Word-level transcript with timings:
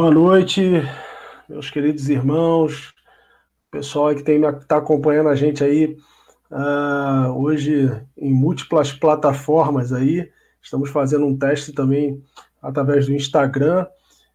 Boa 0.00 0.10
noite, 0.10 0.62
meus 1.46 1.68
queridos 1.68 2.08
irmãos, 2.08 2.94
pessoal 3.70 4.14
que 4.14 4.22
está 4.22 4.78
acompanhando 4.78 5.28
a 5.28 5.34
gente 5.34 5.62
aí 5.62 5.94
uh, 6.50 7.28
hoje 7.36 7.92
em 8.16 8.32
múltiplas 8.32 8.94
plataformas 8.94 9.92
aí. 9.92 10.26
Estamos 10.62 10.88
fazendo 10.88 11.26
um 11.26 11.36
teste 11.36 11.74
também 11.74 12.24
através 12.62 13.04
do 13.04 13.12
Instagram 13.12 13.86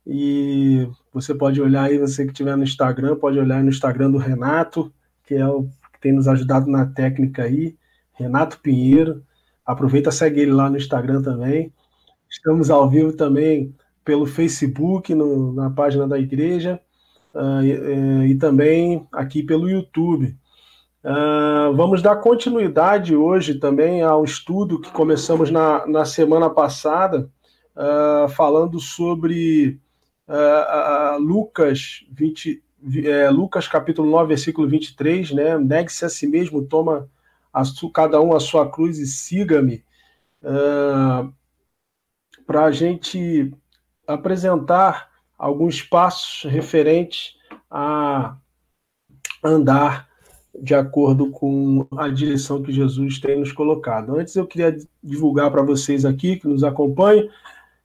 e 0.05 0.87
você 1.11 1.33
pode 1.33 1.59
olhar 1.59 1.85
aí, 1.85 1.97
você 1.97 2.25
que 2.25 2.31
estiver 2.31 2.55
no 2.55 2.63
Instagram, 2.63 3.15
pode 3.15 3.39
olhar 3.39 3.63
no 3.63 3.69
Instagram 3.69 4.11
do 4.11 4.19
Renato, 4.19 4.93
que 5.23 5.33
é 5.33 5.47
o 5.47 5.63
que 5.63 5.99
tem 5.99 6.13
nos 6.13 6.27
ajudado 6.27 6.69
na 6.69 6.85
técnica 6.85 7.41
aí, 7.41 7.75
Renato 8.13 8.59
Pinheiro. 8.59 9.23
Aproveita, 9.65 10.11
segue 10.11 10.41
ele 10.41 10.53
lá 10.53 10.69
no 10.69 10.77
Instagram 10.77 11.23
também. 11.23 11.73
Estamos 12.29 12.69
ao 12.69 12.87
vivo 12.87 13.13
também 13.13 13.73
pelo 14.05 14.27
Facebook, 14.27 15.13
no, 15.15 15.51
na 15.51 15.69
página 15.71 16.07
da 16.07 16.19
igreja, 16.19 16.79
uh, 17.33 17.63
e, 17.63 17.71
eh, 17.71 18.27
e, 18.27 18.35
também 18.35 19.07
aqui 19.11 19.41
pelo 19.41 19.67
YouTube. 19.67 20.37
Uh, 21.03 21.75
vamos 21.75 22.03
dar 22.03 22.17
continuidade 22.17 23.15
hoje 23.15 23.55
também 23.55 24.03
ao 24.03 24.23
estudo 24.23 24.79
que 24.79 24.91
começamos 24.91 25.49
na, 25.49 25.85
na 25.87 26.05
semana 26.05 26.49
passada, 26.49 27.29
uh, 27.75 28.29
falando 28.29 28.79
sobre 28.79 29.79
Lucas 31.19 32.03
20, 32.11 32.63
é, 33.05 33.29
Lucas 33.29 33.67
capítulo 33.67 34.09
9, 34.09 34.29
versículo 34.29 34.67
23, 34.67 35.31
né? 35.31 35.55
Negue-se 35.59 36.03
a 36.03 36.09
si 36.09 36.25
mesmo, 36.25 36.65
toma 36.65 37.07
a 37.53 37.61
cada 37.93 38.19
um 38.19 38.35
a 38.35 38.39
sua 38.39 38.67
cruz 38.67 38.97
e 38.97 39.05
siga-me. 39.05 39.85
Para 42.47 42.65
a 42.65 42.71
gente 42.71 43.53
apresentar 44.07 45.09
alguns 45.37 45.81
passos 45.81 46.49
referentes 46.49 47.35
a 47.69 48.37
andar 49.43 50.07
de 50.61 50.73
acordo 50.73 51.29
com 51.31 51.85
a 51.97 52.07
direção 52.07 52.61
que 52.63 52.71
Jesus 52.71 53.19
tem 53.19 53.39
nos 53.39 53.51
colocado. 53.51 54.17
Antes 54.17 54.35
eu 54.35 54.47
queria 54.47 54.75
divulgar 55.03 55.51
para 55.51 55.61
vocês 55.61 56.05
aqui 56.05 56.37
que 56.37 56.47
nos 56.47 56.63
acompanham 56.63 57.27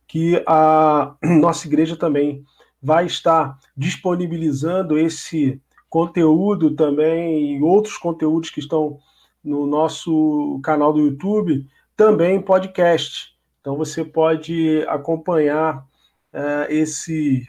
que 0.06 0.42
a 0.46 1.14
nossa 1.22 1.66
igreja 1.66 1.96
também 1.96 2.44
vai 2.82 3.06
estar 3.06 3.58
disponibilizando 3.77 4.98
esse 4.98 5.60
conteúdo 5.88 6.70
também 6.74 7.56
e 7.56 7.62
outros 7.62 7.98
conteúdos 7.98 8.50
que 8.50 8.60
estão 8.60 8.98
no 9.42 9.66
nosso 9.66 10.60
canal 10.62 10.92
do 10.92 11.00
YouTube, 11.00 11.66
também 11.96 12.40
podcast. 12.40 13.34
Então 13.60 13.77
você 13.77 14.05
pode 14.05 14.84
acompanhar 14.88 15.84
uh, 16.33 16.67
esse 16.69 17.48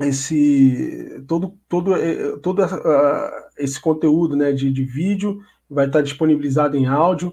esse 0.00 1.22
todo 1.28 1.56
todo 1.68 1.94
eh, 1.94 2.36
todo 2.42 2.64
uh, 2.64 3.30
esse 3.56 3.80
conteúdo 3.80 4.34
né 4.34 4.52
de, 4.52 4.72
de 4.72 4.84
vídeo 4.84 5.40
vai 5.70 5.86
estar 5.86 6.02
disponibilizado 6.02 6.76
em 6.76 6.86
áudio 6.86 7.32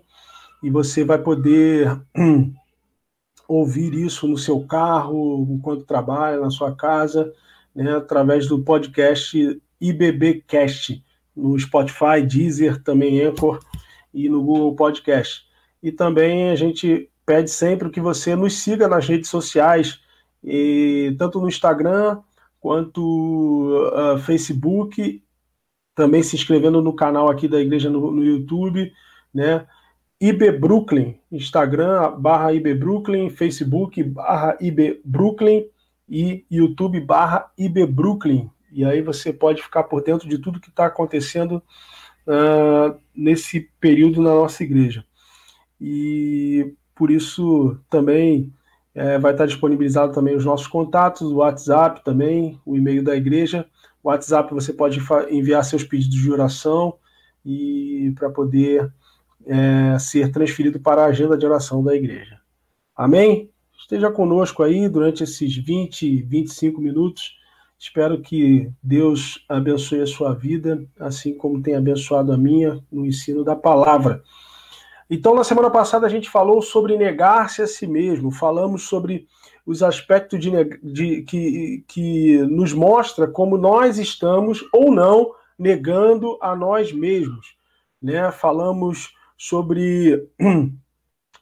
e 0.61 0.69
você 0.69 1.03
vai 1.03 1.17
poder 1.17 1.99
ouvir 3.47 3.93
isso 3.95 4.27
no 4.27 4.37
seu 4.37 4.65
carro 4.65 5.47
enquanto 5.49 5.85
trabalha 5.85 6.39
na 6.39 6.51
sua 6.51 6.75
casa 6.75 7.33
né, 7.75 7.95
através 7.95 8.47
do 8.47 8.63
podcast 8.63 9.59
IBBcast 9.79 11.03
no 11.35 11.57
Spotify, 11.57 12.21
Deezer, 12.25 12.81
também 12.83 13.21
Anchor 13.21 13.59
e 14.13 14.29
no 14.29 14.43
Google 14.43 14.75
Podcast. 14.75 15.45
E 15.81 15.91
também 15.91 16.49
a 16.49 16.55
gente 16.55 17.09
pede 17.25 17.49
sempre 17.49 17.89
que 17.89 17.99
você 17.99 18.35
nos 18.35 18.59
siga 18.59 18.87
nas 18.87 19.07
redes 19.07 19.29
sociais, 19.29 19.99
e 20.43 21.15
tanto 21.17 21.39
no 21.39 21.47
Instagram 21.47 22.19
quanto 22.59 23.89
uh, 23.93 24.19
Facebook, 24.19 25.23
também 25.95 26.23
se 26.23 26.35
inscrevendo 26.35 26.81
no 26.81 26.95
canal 26.95 27.29
aqui 27.29 27.47
da 27.47 27.59
igreja 27.59 27.89
no, 27.89 28.11
no 28.11 28.23
YouTube, 28.23 28.91
né? 29.33 29.65
IB 30.19 30.51
Brooklyn, 30.51 31.19
Instagram 31.31 32.19
barra 32.19 32.53
IB 32.53 32.75
Brooklyn, 32.75 33.29
Facebook 33.31 34.03
barra 34.03 34.55
IB 34.61 35.01
Brooklyn 35.03 35.65
e 36.07 36.45
YouTube 36.49 36.99
barra 36.99 37.51
IB 37.57 37.87
Brooklyn. 37.87 38.49
E 38.71 38.85
aí 38.85 39.01
você 39.01 39.33
pode 39.33 39.63
ficar 39.63 39.83
por 39.83 40.03
dentro 40.03 40.29
de 40.29 40.37
tudo 40.37 40.59
que 40.59 40.69
está 40.69 40.85
acontecendo 40.85 41.63
uh, 42.27 42.95
nesse 43.15 43.61
período 43.79 44.21
na 44.21 44.29
nossa 44.29 44.63
igreja. 44.63 45.03
E 45.79 46.71
por 46.93 47.09
isso 47.09 47.79
também 47.89 48.53
é, 48.93 49.17
vai 49.17 49.31
estar 49.31 49.45
disponibilizado 49.45 50.13
também 50.13 50.35
os 50.35 50.45
nossos 50.45 50.67
contatos, 50.67 51.21
o 51.21 51.37
WhatsApp 51.37 52.03
também, 52.03 52.59
o 52.65 52.75
e-mail 52.75 53.03
da 53.03 53.15
igreja. 53.15 53.65
O 54.03 54.09
WhatsApp 54.09 54.53
você 54.53 54.73
pode 54.73 54.99
enviar 55.29 55.63
seus 55.63 55.83
pedidos 55.83 56.17
de 56.17 56.31
oração 56.31 56.95
e 57.45 58.13
para 58.17 58.29
poder 58.29 58.91
é, 59.45 59.97
ser 59.99 60.31
transferido 60.31 60.79
para 60.79 61.03
a 61.03 61.07
agenda 61.07 61.37
de 61.37 61.45
oração 61.45 61.83
da 61.83 61.95
igreja. 61.95 62.39
Amém? 62.95 63.49
Esteja 63.79 64.11
conosco 64.11 64.61
aí 64.63 64.87
durante 64.87 65.23
esses 65.23 65.55
20, 65.55 66.21
25 66.23 66.79
minutos. 66.81 67.39
Espero 67.79 68.21
que 68.21 68.69
Deus 68.81 69.43
abençoe 69.49 70.01
a 70.01 70.07
sua 70.07 70.33
vida, 70.33 70.85
assim 70.99 71.33
como 71.35 71.61
tem 71.61 71.75
abençoado 71.75 72.31
a 72.31 72.37
minha 72.37 72.79
no 72.91 73.05
ensino 73.05 73.43
da 73.43 73.55
palavra. 73.55 74.21
Então, 75.13 75.35
na 75.35 75.43
semana 75.43 75.69
passada, 75.69 76.07
a 76.07 76.09
gente 76.09 76.29
falou 76.29 76.61
sobre 76.61 76.95
negar-se 76.95 77.61
a 77.61 77.67
si 77.67 77.85
mesmo, 77.85 78.31
falamos 78.31 78.83
sobre 78.83 79.27
os 79.65 79.83
aspectos 79.83 80.39
de, 80.39 80.49
de, 80.81 81.21
que, 81.23 81.83
que 81.85 82.37
nos 82.43 82.71
mostra 82.71 83.27
como 83.27 83.57
nós 83.57 83.99
estamos 83.99 84.63
ou 84.71 84.89
não 84.89 85.33
negando 85.59 86.37
a 86.41 86.55
nós 86.55 86.93
mesmos. 86.93 87.57
Né? 88.01 88.31
Falamos 88.31 89.13
sobre 89.37 90.29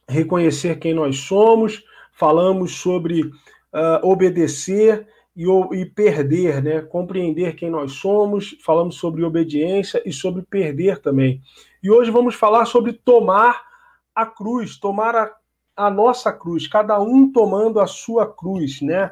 reconhecer 0.08 0.80
quem 0.80 0.92
nós 0.92 1.18
somos, 1.18 1.80
falamos 2.12 2.72
sobre 2.72 3.22
uh, 3.22 4.02
obedecer 4.02 5.06
e, 5.36 5.44
e, 5.76 5.86
perder, 5.86 6.60
né? 6.60 6.80
compreender 6.80 7.54
quem 7.54 7.70
nós 7.70 7.92
somos, 7.92 8.58
falamos 8.64 8.96
sobre 8.96 9.22
obediência 9.22 10.02
e 10.04 10.12
sobre 10.12 10.42
perder 10.42 10.98
também. 10.98 11.40
E 11.82 11.90
hoje 11.90 12.10
vamos 12.10 12.34
falar 12.34 12.66
sobre 12.66 12.92
tomar 12.92 13.62
a 14.14 14.26
cruz, 14.26 14.76
tomar 14.76 15.16
a, 15.16 15.34
a 15.74 15.90
nossa 15.90 16.30
cruz, 16.30 16.66
cada 16.66 17.00
um 17.00 17.32
tomando 17.32 17.80
a 17.80 17.86
sua 17.86 18.30
cruz, 18.30 18.82
né? 18.82 19.10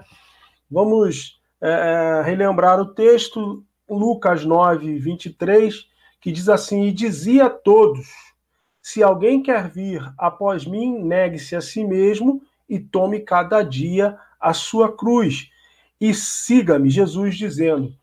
Vamos 0.70 1.40
é, 1.62 1.70
é 1.70 2.22
relembrar 2.22 2.78
o 2.78 2.92
texto, 2.92 3.64
Lucas 3.88 4.44
9, 4.44 4.98
23, 4.98 5.86
que 6.20 6.30
diz 6.30 6.48
assim: 6.48 6.82
E 6.84 6.92
dizia 6.92 7.46
a 7.46 7.50
todos: 7.50 8.06
Se 8.82 9.02
alguém 9.02 9.42
quer 9.42 9.70
vir 9.70 10.02
após 10.18 10.66
mim, 10.66 10.98
negue-se 11.02 11.56
a 11.56 11.62
si 11.62 11.82
mesmo 11.84 12.42
e 12.68 12.78
tome 12.78 13.20
cada 13.20 13.62
dia 13.62 14.18
a 14.38 14.52
sua 14.52 14.94
cruz 14.94 15.48
e 15.98 16.12
siga-me. 16.12 16.90
Jesus 16.90 17.34
dizendo: 17.34 17.94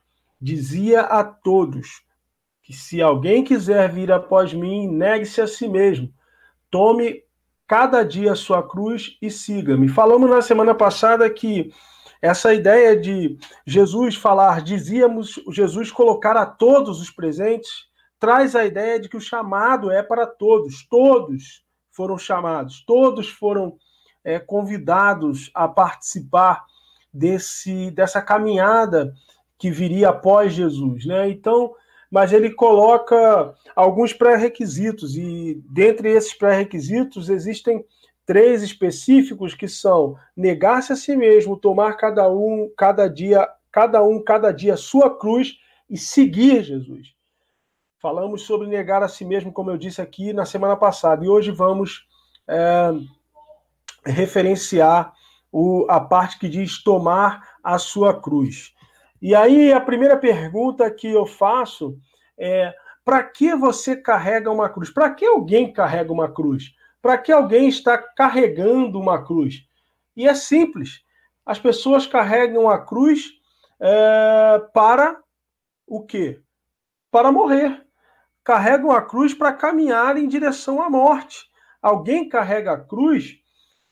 Dizia 0.42 1.02
a 1.02 1.24
todos: 1.24 2.05
que 2.66 2.74
se 2.74 3.00
alguém 3.00 3.44
quiser 3.44 3.92
vir 3.92 4.12
após 4.12 4.52
mim, 4.52 4.88
negue-se 4.88 5.40
a 5.40 5.46
si 5.46 5.70
mesmo, 5.70 6.12
tome 6.72 7.24
cada 7.68 8.02
dia 8.04 8.32
a 8.32 8.36
sua 8.36 8.68
cruz 8.68 9.18
e 9.22 9.30
siga-me. 9.30 9.88
Falamos 9.88 10.28
na 10.28 10.42
semana 10.42 10.74
passada 10.74 11.30
que 11.30 11.72
essa 12.20 12.56
ideia 12.56 13.00
de 13.00 13.38
Jesus 13.68 14.16
falar, 14.16 14.64
dizíamos, 14.64 15.40
Jesus 15.52 15.92
colocar 15.92 16.36
a 16.36 16.46
todos 16.46 17.00
os 17.00 17.12
presentes, 17.12 17.86
traz 18.20 18.56
a 18.56 18.66
ideia 18.66 19.00
de 19.00 19.08
que 19.08 19.18
o 19.18 19.22
chamado 19.22 19.92
é 19.92 20.02
para 20.02 20.26
todos, 20.26 20.88
todos 20.90 21.64
foram 21.92 22.18
chamados, 22.18 22.84
todos 22.84 23.30
foram 23.30 23.78
é, 24.24 24.40
convidados 24.40 25.52
a 25.54 25.68
participar 25.68 26.66
desse, 27.14 27.92
dessa 27.92 28.24
caminhada 28.24 29.14
que 29.56 29.70
viria 29.70 30.10
após 30.10 30.52
Jesus, 30.52 31.06
né? 31.06 31.30
Então, 31.30 31.76
mas 32.16 32.32
ele 32.32 32.50
coloca 32.50 33.54
alguns 33.76 34.14
pré-requisitos, 34.14 35.18
e 35.18 35.62
dentre 35.70 36.12
esses 36.12 36.34
pré-requisitos 36.34 37.28
existem 37.28 37.86
três 38.26 38.64
específicos 38.64 39.54
que 39.54 39.68
são 39.68 40.16
negar-se 40.34 40.94
a 40.94 40.96
si 40.96 41.14
mesmo, 41.14 41.58
tomar 41.58 41.98
cada 41.98 42.32
um, 42.32 42.72
cada 42.78 43.10
dia, 43.10 43.46
cada 43.70 44.02
um, 44.02 44.24
cada 44.24 44.54
dia 44.54 44.78
sua 44.78 45.14
cruz 45.14 45.58
e 45.90 45.98
seguir 45.98 46.64
Jesus. 46.64 47.14
Falamos 48.02 48.44
sobre 48.44 48.66
negar 48.66 49.04
a 49.04 49.10
si 49.10 49.26
mesmo, 49.26 49.52
como 49.52 49.70
eu 49.70 49.78
disse 49.78 50.02
aqui 50.02 50.32
na 50.32 50.46
semana 50.46 50.78
passada, 50.78 51.26
e 51.26 51.28
hoje 51.28 51.52
vamos 51.52 52.08
é, 52.48 52.92
referenciar 54.06 55.14
o, 55.52 55.86
a 55.90 56.00
parte 56.00 56.40
que 56.40 56.48
diz 56.48 56.82
tomar 56.82 57.58
a 57.62 57.78
sua 57.78 58.18
cruz. 58.22 58.74
E 59.22 59.34
aí 59.34 59.72
a 59.72 59.80
primeira 59.80 60.18
pergunta 60.18 60.90
que 60.92 61.08
eu 61.08 61.26
faço 61.26 61.98
é: 62.38 62.74
para 63.04 63.24
que 63.24 63.56
você 63.56 63.96
carrega 63.96 64.52
uma 64.52 64.70
cruz? 64.70 64.90
Para 64.90 65.14
que 65.14 65.26
alguém 65.26 65.72
carrega 65.72 66.12
uma 66.12 66.32
cruz? 66.32 66.74
Para 67.02 67.18
que 67.18 67.32
alguém 67.32 67.68
está 67.68 67.98
carregando 67.98 69.00
uma 69.00 69.24
cruz? 69.24 69.64
E 70.16 70.28
é 70.28 70.34
simples. 70.34 71.04
as 71.46 71.60
pessoas 71.60 72.08
carregam 72.08 72.68
a 72.68 72.84
cruz 72.84 73.32
é, 73.80 74.60
para 74.74 75.22
o 75.86 76.04
quê? 76.04 76.42
Para 77.12 77.32
morrer. 77.32 77.86
Carregam 78.44 78.92
a 78.92 79.02
cruz 79.02 79.34
para 79.34 79.54
caminhar 79.54 80.18
em 80.18 80.28
direção 80.28 80.82
à 80.82 80.90
morte. 80.90 81.46
Alguém 81.82 82.28
carrega 82.28 82.74
a 82.74 82.80
cruz 82.80 83.38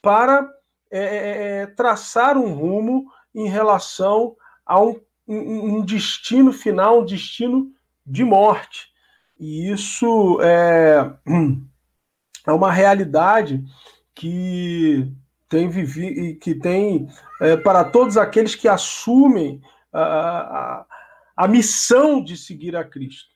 para 0.01 0.49
é, 0.91 0.99
é, 0.99 1.61
é 1.61 1.67
traçar 1.67 2.37
um 2.37 2.53
rumo 2.53 3.05
em 3.33 3.47
relação 3.47 4.35
a 4.65 4.81
um, 4.81 4.99
um, 5.27 5.85
destino 5.85 6.51
final, 6.51 7.01
um 7.01 7.05
destino 7.05 7.71
de 8.05 8.23
morte. 8.23 8.87
E 9.39 9.69
isso 9.69 10.39
é, 10.41 11.13
é 12.47 12.51
uma 12.51 12.71
realidade 12.71 13.63
que 14.13 15.11
tem 15.49 15.69
vivido, 15.69 16.39
que 16.39 16.55
tem 16.55 17.07
é, 17.41 17.57
para 17.57 17.83
todos 17.83 18.17
aqueles 18.17 18.55
que 18.55 18.67
assumem 18.67 19.61
a, 19.91 20.01
a, 20.01 20.85
a 21.37 21.47
missão 21.47 22.23
de 22.23 22.35
seguir 22.35 22.75
a 22.75 22.83
Cristo. 22.83 23.33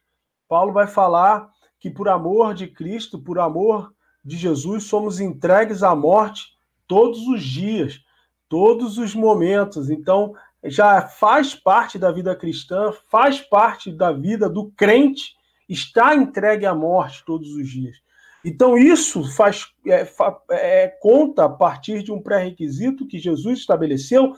Paulo 0.48 0.74
vai 0.74 0.88
falar 0.88 1.50
que 1.80 1.90
por 1.90 2.10
amor 2.10 2.54
de 2.54 2.68
Cristo, 2.68 3.20
por 3.20 3.40
amor 3.40 3.94
de 4.24 4.36
Jesus, 4.36 4.86
somos 4.86 5.20
entregues 5.20 5.84
à 5.84 5.96
morte 5.96 6.58
todos 6.88 7.20
os 7.28 7.44
dias, 7.44 8.02
todos 8.50 8.98
os 8.98 9.14
momentos. 9.14 9.90
Então, 9.90 10.34
já 10.70 11.02
faz 11.02 11.56
parte 11.56 11.98
da 11.98 12.12
vida 12.12 12.36
cristã, 12.36 12.92
faz 13.10 13.40
parte 13.40 13.92
da 13.92 14.12
vida 14.12 14.50
do 14.50 14.72
crente, 14.72 15.36
está 15.68 16.16
entregue 16.16 16.66
à 16.66 16.74
morte 16.74 17.24
todos 17.26 17.50
os 17.50 17.70
dias. 17.70 17.98
Então, 18.44 18.78
isso 18.78 19.24
faz 19.36 19.66
é, 19.86 20.08
é, 20.52 20.88
conta 21.02 21.46
a 21.46 21.50
partir 21.50 22.04
de 22.04 22.12
um 22.12 22.22
pré-requisito 22.22 23.08
que 23.08 23.20
Jesus 23.20 23.60
estabeleceu, 23.60 24.36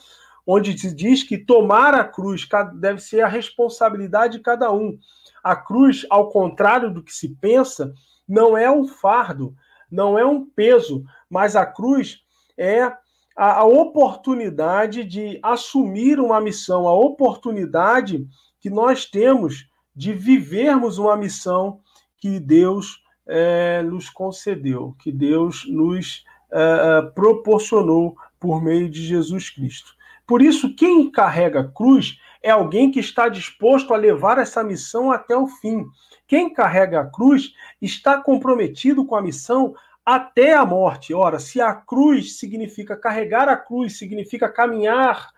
onde 0.48 0.78
se 0.78 0.94
diz 0.94 1.22
que 1.22 1.38
tomar 1.38 1.94
a 1.94 2.04
cruz 2.04 2.48
deve 2.76 3.00
ser 3.02 3.22
a 3.22 3.28
responsabilidade 3.28 4.38
de 4.38 4.44
cada 4.44 4.72
um. 4.72 4.98
A 5.44 5.56
cruz, 5.56 6.06
ao 6.10 6.30
contrário 6.30 6.92
do 6.92 7.04
que 7.04 7.14
se 7.14 7.36
pensa, 7.36 7.94
não 8.28 8.58
é 8.58 8.70
um 8.72 8.88
fardo, 8.88 9.54
não 9.92 10.18
é 10.18 10.26
um 10.26 10.46
peso, 10.46 11.04
mas 11.30 11.56
a 11.56 11.66
cruz 11.66 12.22
é 12.58 12.92
a, 13.40 13.60
a 13.60 13.64
oportunidade 13.64 15.06
de 15.06 15.40
assumir 15.42 16.20
uma 16.20 16.42
missão, 16.42 16.86
a 16.86 16.94
oportunidade 16.94 18.28
que 18.60 18.70
nós 18.70 19.06
temos 19.06 19.66
de 19.96 20.12
vivermos 20.12 20.98
uma 20.98 21.16
missão 21.16 21.80
que 22.18 22.38
Deus 22.38 23.02
é, 23.26 23.82
nos 23.82 24.10
concedeu, 24.10 24.94
que 25.00 25.10
Deus 25.10 25.66
nos 25.70 26.26
é, 26.52 27.02
proporcionou 27.16 28.18
por 28.38 28.62
meio 28.62 28.90
de 28.90 29.02
Jesus 29.02 29.50
Cristo. 29.50 29.94
Por 30.28 30.42
isso, 30.42 30.76
quem 30.76 31.10
carrega 31.10 31.62
a 31.62 31.68
cruz 31.68 32.20
é 32.44 32.52
alguém 32.52 32.92
que 32.92 33.00
está 33.00 33.30
disposto 33.30 33.94
a 33.94 33.98
levar 33.98 34.38
essa 34.38 34.62
missão 34.62 35.14
até 35.14 35.38
o 35.38 35.48
fim. 35.48 35.86
Quem 36.28 36.54
carrega 36.54 37.00
a 37.00 37.06
cruz 37.10 37.54
está 37.82 38.22
comprometido 38.22 39.06
com 39.06 39.16
a 39.16 39.22
missão 39.22 39.74
até 40.06 40.54
a 40.54 40.66
morte. 40.66 41.14
Ora, 41.14 41.40
se 41.40 41.62
a 41.62 41.74
cruz 41.74 42.38
significa 42.38 42.96
carregar 42.96 43.48
a 43.48 43.56
cruz, 43.56 43.98
significa 43.98 44.50
caminhar 44.50 45.30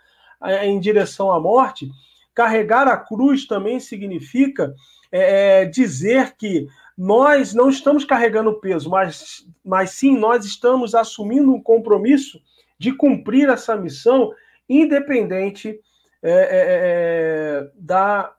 é, 0.43 0.65
em 0.65 0.79
direção 0.79 1.31
à 1.31 1.39
morte, 1.39 1.89
carregar 2.33 2.87
a 2.87 2.97
cruz 2.97 3.45
também 3.45 3.79
significa 3.79 4.73
é, 5.11 5.65
dizer 5.65 6.35
que 6.37 6.67
nós 6.97 7.53
não 7.53 7.69
estamos 7.69 8.05
carregando 8.05 8.59
peso, 8.59 8.89
mas, 8.89 9.45
mas 9.63 9.91
sim 9.91 10.17
nós 10.17 10.45
estamos 10.45 10.95
assumindo 10.95 11.53
um 11.53 11.61
compromisso 11.61 12.39
de 12.77 12.91
cumprir 12.93 13.49
essa 13.49 13.75
missão, 13.75 14.31
independente 14.67 15.79
é, 16.23 16.31
é, 16.31 17.61
é 17.63 17.71
da 17.75 18.33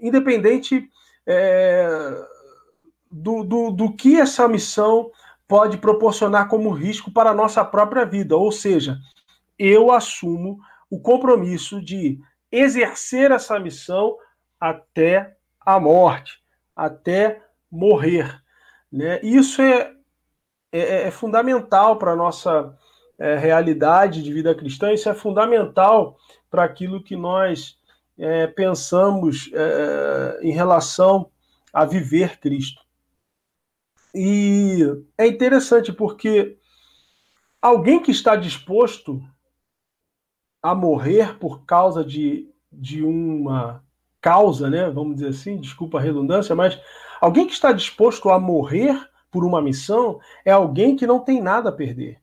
independente 0.00 0.88
é, 1.26 1.88
do, 3.10 3.44
do, 3.44 3.70
do 3.70 3.92
que 3.94 4.18
essa 4.18 4.48
missão 4.48 5.10
pode 5.52 5.76
proporcionar 5.76 6.48
como 6.48 6.70
risco 6.70 7.10
para 7.10 7.28
a 7.28 7.34
nossa 7.34 7.62
própria 7.62 8.06
vida. 8.06 8.34
Ou 8.34 8.50
seja, 8.50 8.96
eu 9.58 9.92
assumo 9.92 10.58
o 10.88 10.98
compromisso 10.98 11.78
de 11.78 12.18
exercer 12.50 13.30
essa 13.30 13.60
missão 13.60 14.16
até 14.58 15.36
a 15.60 15.78
morte, 15.78 16.40
até 16.74 17.42
morrer. 17.70 18.42
Né? 18.90 19.20
Isso 19.22 19.60
é, 19.60 19.92
é, 20.72 21.08
é 21.08 21.10
fundamental 21.10 21.98
para 21.98 22.12
a 22.12 22.16
nossa 22.16 22.74
é, 23.18 23.36
realidade 23.36 24.22
de 24.22 24.32
vida 24.32 24.54
cristã, 24.54 24.90
isso 24.90 25.10
é 25.10 25.14
fundamental 25.14 26.16
para 26.50 26.64
aquilo 26.64 27.02
que 27.02 27.14
nós 27.14 27.76
é, 28.18 28.46
pensamos 28.46 29.50
é, 29.52 30.38
em 30.40 30.52
relação 30.52 31.30
a 31.74 31.84
viver 31.84 32.40
Cristo. 32.40 32.80
E 34.14 34.80
é 35.16 35.26
interessante 35.26 35.92
porque 35.92 36.58
alguém 37.60 38.00
que 38.00 38.10
está 38.10 38.36
disposto 38.36 39.22
a 40.62 40.74
morrer 40.74 41.38
por 41.38 41.64
causa 41.64 42.04
de, 42.04 42.48
de 42.70 43.02
uma 43.02 43.82
causa, 44.20 44.70
né? 44.70 44.88
Vamos 44.90 45.16
dizer 45.16 45.28
assim, 45.28 45.58
desculpa 45.58 45.98
a 45.98 46.00
redundância, 46.00 46.54
mas 46.54 46.78
alguém 47.20 47.46
que 47.46 47.52
está 47.52 47.72
disposto 47.72 48.30
a 48.30 48.38
morrer 48.38 48.96
por 49.30 49.44
uma 49.44 49.62
missão 49.62 50.20
é 50.44 50.52
alguém 50.52 50.94
que 50.94 51.06
não 51.06 51.20
tem 51.20 51.40
nada 51.40 51.70
a 51.70 51.72
perder. 51.72 52.20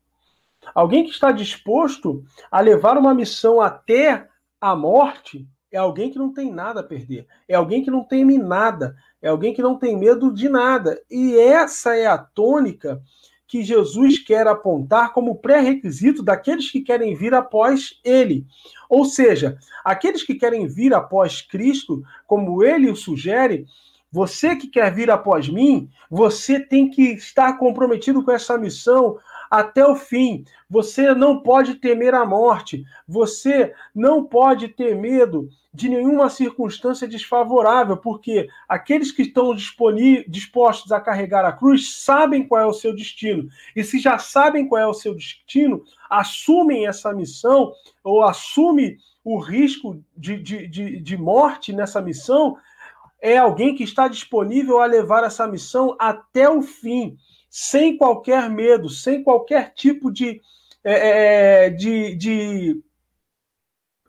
Alguém 0.73 1.03
que 1.03 1.09
está 1.09 1.31
disposto 1.31 2.23
a 2.51 2.59
levar 2.61 2.97
uma 2.97 3.13
missão 3.13 3.59
até 3.59 4.29
a 4.61 4.75
morte 4.75 5.47
é 5.71 5.77
alguém 5.77 6.09
que 6.11 6.17
não 6.17 6.33
tem 6.33 6.51
nada 6.51 6.79
a 6.79 6.83
perder. 6.83 7.27
É 7.47 7.55
alguém 7.55 7.83
que 7.83 7.91
não 7.91 8.03
teme 8.03 8.37
nada. 8.37 8.95
É 9.21 9.29
alguém 9.29 9.53
que 9.53 9.61
não 9.61 9.77
tem 9.77 9.97
medo 9.97 10.33
de 10.33 10.47
nada. 10.47 11.01
E 11.09 11.37
essa 11.37 11.95
é 11.95 12.07
a 12.07 12.17
tônica 12.17 13.01
que 13.47 13.63
Jesus 13.63 14.19
quer 14.19 14.47
apontar 14.47 15.11
como 15.11 15.35
pré-requisito 15.35 16.21
daqueles 16.21 16.71
que 16.71 16.81
querem 16.81 17.15
vir 17.15 17.33
após 17.33 17.99
ele. 18.03 18.45
Ou 18.87 19.05
seja, 19.05 19.57
aqueles 19.83 20.23
que 20.23 20.35
querem 20.35 20.67
vir 20.67 20.93
após 20.93 21.41
Cristo, 21.41 22.03
como 22.27 22.63
ele 22.63 22.91
o 22.91 22.95
sugere, 22.95 23.65
você 24.11 24.55
que 24.55 24.67
quer 24.67 24.93
vir 24.93 25.09
após 25.09 25.49
mim, 25.49 25.89
você 26.09 26.59
tem 26.59 26.89
que 26.89 27.13
estar 27.13 27.53
comprometido 27.57 28.23
com 28.23 28.31
essa 28.31 28.57
missão 28.57 29.17
até 29.49 29.85
o 29.85 29.95
fim. 29.95 30.43
Você 30.69 31.13
não 31.13 31.41
pode 31.41 31.75
temer 31.75 32.13
a 32.13 32.25
morte. 32.25 32.83
Você 33.07 33.73
não 33.93 34.23
pode 34.23 34.67
ter 34.69 34.95
medo 34.95 35.49
de 35.73 35.87
nenhuma 35.87 36.29
circunstância 36.29 37.07
desfavorável, 37.07 37.95
porque 37.97 38.47
aqueles 38.67 39.11
que 39.11 39.21
estão 39.21 39.55
dispostos 39.55 40.91
a 40.91 40.99
carregar 40.99 41.45
a 41.45 41.51
cruz 41.51 41.95
sabem 42.01 42.47
qual 42.47 42.61
é 42.61 42.65
o 42.65 42.73
seu 42.73 42.93
destino. 42.95 43.47
E 43.75 43.83
se 43.83 43.99
já 43.99 44.17
sabem 44.17 44.67
qual 44.67 44.81
é 44.81 44.87
o 44.87 44.93
seu 44.93 45.13
destino, 45.13 45.83
assumem 46.09 46.87
essa 46.87 47.13
missão 47.13 47.71
ou 48.03 48.23
assumem 48.23 48.97
o 49.23 49.37
risco 49.37 50.01
de, 50.17 50.41
de, 50.41 50.67
de, 50.67 50.99
de 50.99 51.17
morte 51.17 51.71
nessa 51.71 52.01
missão, 52.01 52.57
é 53.21 53.37
alguém 53.37 53.75
que 53.75 53.83
está 53.83 54.07
disponível 54.07 54.79
a 54.79 54.85
levar 54.85 55.23
essa 55.23 55.45
missão 55.45 55.95
até 55.99 56.49
o 56.49 56.61
fim, 56.61 57.17
sem 57.49 57.97
qualquer 57.97 58.49
medo, 58.49 58.89
sem 58.89 59.23
qualquer 59.23 59.73
tipo 59.73 60.11
de, 60.11 60.41
é, 60.83 61.65
é 61.65 61.69
de, 61.69 62.15
de 62.15 62.83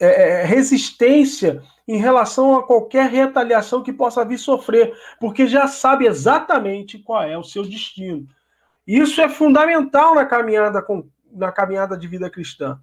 é, 0.01 0.07
é, 0.07 0.45
resistência 0.45 1.63
em 1.87 1.99
relação 1.99 2.57
a 2.57 2.67
qualquer 2.67 3.11
retaliação 3.11 3.83
que 3.83 3.93
possa 3.93 4.25
vir 4.25 4.39
sofrer, 4.39 4.95
porque 5.19 5.47
já 5.47 5.67
sabe 5.67 6.07
exatamente 6.07 6.99
qual 6.99 7.23
é 7.23 7.37
o 7.37 7.43
seu 7.43 7.65
destino. 7.65 8.27
Isso 8.87 9.21
é 9.21 9.29
fundamental 9.29 10.15
na 10.15 10.25
caminhada, 10.25 10.83
com, 10.83 11.09
na 11.33 11.51
caminhada 11.53 11.97
de 11.97 12.07
vida 12.07 12.31
cristã, 12.31 12.79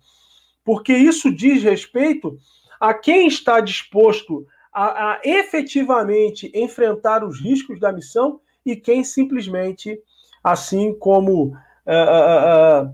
porque 0.63 0.93
isso 0.93 1.33
diz 1.33 1.63
respeito 1.63 2.37
a 2.79 2.93
quem 2.93 3.27
está 3.27 3.59
disposto 3.59 4.45
a, 4.71 5.13
a 5.13 5.21
efetivamente 5.23 6.51
enfrentar 6.53 7.23
os 7.23 7.41
riscos 7.41 7.79
da 7.79 7.91
missão 7.91 8.39
e 8.65 8.75
quem 8.75 9.03
simplesmente, 9.03 9.99
assim 10.43 10.93
como 10.93 11.53
uh, 11.85 12.87
uh, 12.87 12.89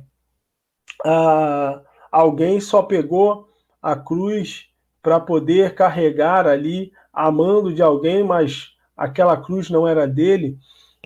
uh, 1.06 1.82
alguém 2.12 2.60
só 2.60 2.82
pegou 2.82 3.50
a 3.82 3.96
cruz 3.96 4.68
para 5.02 5.20
poder 5.20 5.76
carregar 5.76 6.48
ali 6.48 6.92
a 7.12 7.30
mando 7.32 7.74
de 7.74 7.82
alguém, 7.82 8.24
mas 8.24 8.72
aquela 8.96 9.36
cruz 9.38 9.70
não 9.70 9.88
era 9.88 10.08
dele 10.08 10.58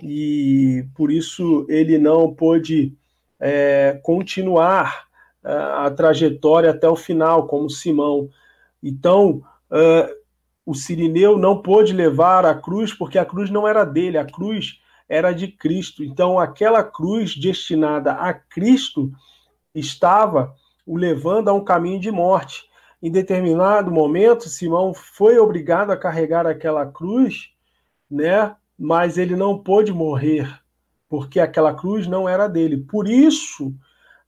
e 0.02 0.86
por 0.94 1.10
isso 1.10 1.66
ele 1.68 1.98
não 1.98 2.32
pôde 2.32 2.96
é, 3.40 3.98
continuar 4.02 5.08
é, 5.44 5.52
a 5.52 5.90
trajetória 5.90 6.70
até 6.70 6.88
o 6.88 6.96
final, 6.96 7.46
como 7.46 7.68
Simão. 7.68 8.28
Então, 8.82 9.42
é, 9.70 10.14
o 10.64 10.74
Sirineu 10.74 11.36
não 11.36 11.60
pôde 11.60 11.92
levar 11.92 12.44
a 12.46 12.54
cruz 12.54 12.92
porque 12.92 13.18
a 13.18 13.24
cruz 13.24 13.50
não 13.50 13.66
era 13.66 13.84
dele, 13.84 14.18
a 14.18 14.24
cruz 14.24 14.80
era 15.08 15.32
de 15.32 15.48
Cristo. 15.48 16.04
Então, 16.04 16.38
aquela 16.38 16.84
cruz 16.84 17.34
destinada 17.34 18.12
a 18.12 18.34
Cristo 18.34 19.10
estava 19.74 20.54
o 20.86 20.96
levando 20.96 21.48
a 21.48 21.52
um 21.52 21.64
caminho 21.64 22.00
de 22.00 22.10
morte. 22.10 22.68
Em 23.00 23.10
determinado 23.10 23.90
momento, 23.90 24.48
Simão 24.48 24.92
foi 24.92 25.38
obrigado 25.38 25.90
a 25.90 25.96
carregar 25.96 26.46
aquela 26.46 26.84
cruz, 26.86 27.50
né? 28.10 28.56
Mas 28.78 29.18
ele 29.18 29.36
não 29.36 29.58
pôde 29.58 29.92
morrer, 29.92 30.48
porque 31.08 31.40
aquela 31.40 31.74
cruz 31.74 32.06
não 32.06 32.28
era 32.28 32.48
dele. 32.48 32.76
Por 32.76 33.08
isso, 33.08 33.74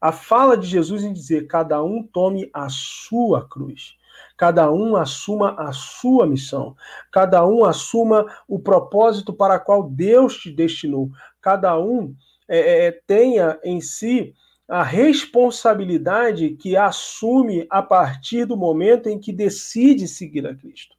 a 0.01 0.13
fala 0.13 0.57
de 0.57 0.67
Jesus 0.67 1.05
em 1.05 1.13
dizer: 1.13 1.47
cada 1.47 1.83
um 1.83 2.03
tome 2.03 2.49
a 2.53 2.69
sua 2.69 3.47
cruz. 3.49 3.97
Cada 4.41 4.73
um 4.73 4.97
assuma 4.97 5.55
a 5.59 5.71
sua 5.71 6.27
missão. 6.27 6.75
Cada 7.13 7.47
um 7.47 7.63
assuma 7.63 8.25
o 8.49 8.59
propósito 8.59 9.35
para 9.35 9.59
qual 9.61 9.83
Deus 9.83 10.39
te 10.39 10.51
destinou. 10.51 11.11
Cada 11.43 11.79
um 11.79 12.15
é, 12.49 12.87
é, 12.87 13.01
tenha 13.07 13.61
em 13.63 13.83
si 13.83 14.35
a 14.67 14.83
responsabilidade 14.83 16.57
que 16.57 16.75
assume 16.75 17.67
a 17.69 17.83
partir 17.83 18.47
do 18.47 18.57
momento 18.57 19.11
em 19.11 19.19
que 19.19 19.31
decide 19.31 20.09
seguir 20.09 20.47
a 20.47 20.55
Cristo. 20.55 20.97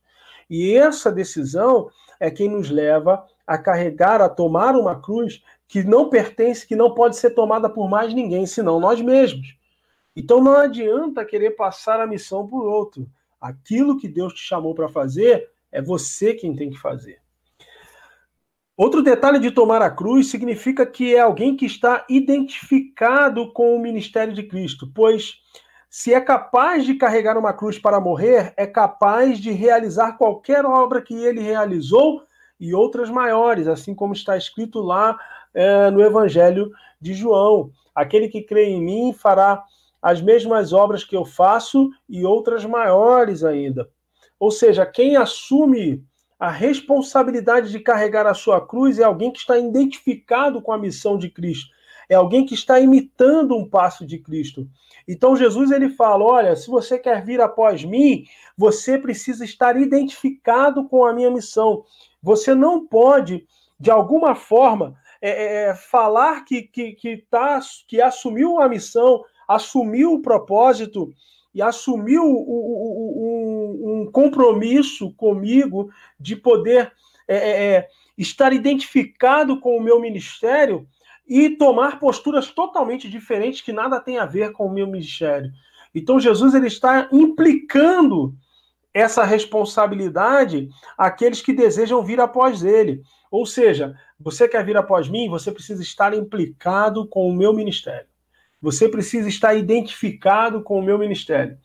E 0.47 0.77
essa 0.77 1.11
decisão 1.11 1.89
é 2.19 2.29
quem 2.29 2.47
nos 2.47 2.69
leva 2.69 3.25
a 3.47 3.57
carregar, 3.57 4.21
a 4.21 4.29
tomar 4.29 4.75
uma 4.75 5.01
cruz 5.01 5.41
que 5.67 5.83
não 5.83 6.11
pertence, 6.11 6.67
que 6.67 6.75
não 6.75 6.93
pode 6.93 7.17
ser 7.17 7.31
tomada 7.31 7.67
por 7.67 7.89
mais 7.89 8.13
ninguém, 8.13 8.45
senão 8.45 8.79
nós 8.79 9.01
mesmos. 9.01 9.57
Então 10.15 10.43
não 10.43 10.53
adianta 10.53 11.25
querer 11.25 11.55
passar 11.55 11.99
a 11.99 12.05
missão 12.05 12.47
por 12.47 12.67
outro. 12.67 13.09
Aquilo 13.41 13.97
que 13.97 14.07
Deus 14.07 14.33
te 14.33 14.41
chamou 14.41 14.75
para 14.75 14.87
fazer 14.87 15.49
é 15.71 15.81
você 15.81 16.33
quem 16.35 16.55
tem 16.55 16.69
que 16.69 16.77
fazer. 16.77 17.19
Outro 18.77 19.01
detalhe 19.01 19.39
de 19.39 19.51
tomar 19.51 19.81
a 19.81 19.91
cruz 19.91 20.27
significa 20.27 20.85
que 20.85 21.15
é 21.15 21.19
alguém 21.19 21.55
que 21.55 21.65
está 21.65 22.05
identificado 22.09 23.51
com 23.51 23.75
o 23.75 23.79
ministério 23.79 24.33
de 24.33 24.43
Cristo, 24.43 24.91
pois 24.93 25.35
se 25.89 26.13
é 26.13 26.21
capaz 26.21 26.85
de 26.85 26.95
carregar 26.95 27.37
uma 27.37 27.51
cruz 27.51 27.77
para 27.77 27.99
morrer, 27.99 28.53
é 28.55 28.65
capaz 28.65 29.39
de 29.39 29.51
realizar 29.51 30.13
qualquer 30.13 30.65
obra 30.65 31.01
que 31.01 31.13
ele 31.13 31.41
realizou 31.41 32.23
e 32.59 32.73
outras 32.73 33.09
maiores, 33.09 33.67
assim 33.67 33.93
como 33.93 34.13
está 34.13 34.37
escrito 34.37 34.79
lá 34.79 35.19
é, 35.53 35.91
no 35.91 36.01
Evangelho 36.01 36.71
de 36.99 37.13
João. 37.13 37.71
Aquele 37.93 38.29
que 38.29 38.41
crê 38.41 38.65
em 38.65 38.81
mim 38.81 39.13
fará 39.13 39.63
as 40.01 40.21
mesmas 40.21 40.73
obras 40.73 41.03
que 41.03 41.15
eu 41.15 41.23
faço 41.23 41.89
e 42.09 42.25
outras 42.25 42.65
maiores 42.65 43.43
ainda. 43.43 43.89
Ou 44.39 44.49
seja, 44.49 44.85
quem 44.85 45.15
assume 45.15 46.03
a 46.39 46.49
responsabilidade 46.49 47.69
de 47.69 47.79
carregar 47.79 48.25
a 48.25 48.33
sua 48.33 48.65
cruz 48.65 48.97
é 48.97 49.03
alguém 49.03 49.31
que 49.31 49.37
está 49.37 49.59
identificado 49.59 50.61
com 50.61 50.71
a 50.71 50.77
missão 50.77 51.15
de 51.17 51.29
Cristo, 51.29 51.69
é 52.09 52.15
alguém 52.15 52.45
que 52.45 52.55
está 52.55 52.79
imitando 52.79 53.55
um 53.55 53.69
passo 53.69 54.05
de 54.05 54.17
Cristo. 54.17 54.67
Então 55.07 55.35
Jesus 55.35 55.69
ele 55.69 55.89
fala: 55.89 56.25
olha, 56.25 56.55
se 56.55 56.67
você 56.67 56.97
quer 56.97 57.23
vir 57.23 57.39
após 57.39 57.85
mim, 57.85 58.25
você 58.57 58.97
precisa 58.97 59.45
estar 59.45 59.79
identificado 59.79 60.87
com 60.89 61.05
a 61.05 61.13
minha 61.13 61.29
missão. 61.29 61.83
Você 62.23 62.55
não 62.55 62.87
pode, 62.87 63.45
de 63.79 63.91
alguma 63.91 64.33
forma, 64.33 64.95
é, 65.21 65.29
é, 65.29 65.69
é, 65.69 65.75
falar 65.75 66.43
que, 66.43 66.63
que, 66.63 66.93
que, 66.93 67.17
tá, 67.29 67.59
que 67.87 68.01
assumiu 68.01 68.59
a 68.59 68.67
missão, 68.67 69.23
assumiu 69.55 70.13
o 70.13 70.21
propósito 70.21 71.13
e 71.53 71.61
assumiu 71.61 72.23
um, 72.23 74.09
compromisso 74.11 75.13
comigo 75.13 75.89
de 76.19 76.35
poder 76.35 76.91
é, 77.27 77.35
é, 77.35 77.73
é, 77.75 77.87
estar 78.17 78.53
identificado 78.53 79.59
com 79.59 79.77
o 79.77 79.81
meu 79.81 79.99
ministério 79.99 80.87
e 81.27 81.49
tomar 81.49 81.99
posturas 81.99 82.51
totalmente 82.51 83.09
diferentes 83.09 83.61
que 83.61 83.71
nada 83.71 83.99
tem 83.99 84.17
a 84.17 84.25
ver 84.25 84.51
com 84.51 84.65
o 84.65 84.73
meu 84.73 84.87
ministério. 84.87 85.51
Então 85.93 86.19
Jesus 86.19 86.53
ele 86.53 86.67
está 86.67 87.07
implicando 87.11 88.33
essa 88.93 89.23
responsabilidade 89.23 90.69
àqueles 90.97 91.41
que 91.41 91.53
desejam 91.53 92.03
vir 92.03 92.19
após 92.19 92.63
ele. 92.63 93.01
Ou 93.29 93.45
seja, 93.45 93.95
você 94.19 94.47
quer 94.47 94.65
vir 94.65 94.75
após 94.75 95.07
mim, 95.07 95.29
você 95.29 95.51
precisa 95.51 95.81
estar 95.81 96.13
implicado 96.13 97.07
com 97.07 97.29
o 97.29 97.33
meu 97.33 97.53
ministério. 97.53 98.10
Você 98.61 98.87
precisa 98.87 99.27
estar 99.27 99.55
identificado 99.55 100.61
com 100.61 100.79
o 100.79 100.83
meu 100.83 100.97
ministério. 100.97 101.57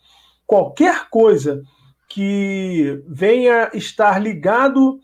Qualquer 0.46 1.08
coisa 1.10 1.62
que 2.08 3.02
venha 3.06 3.70
estar 3.74 4.18
ligado 4.18 5.00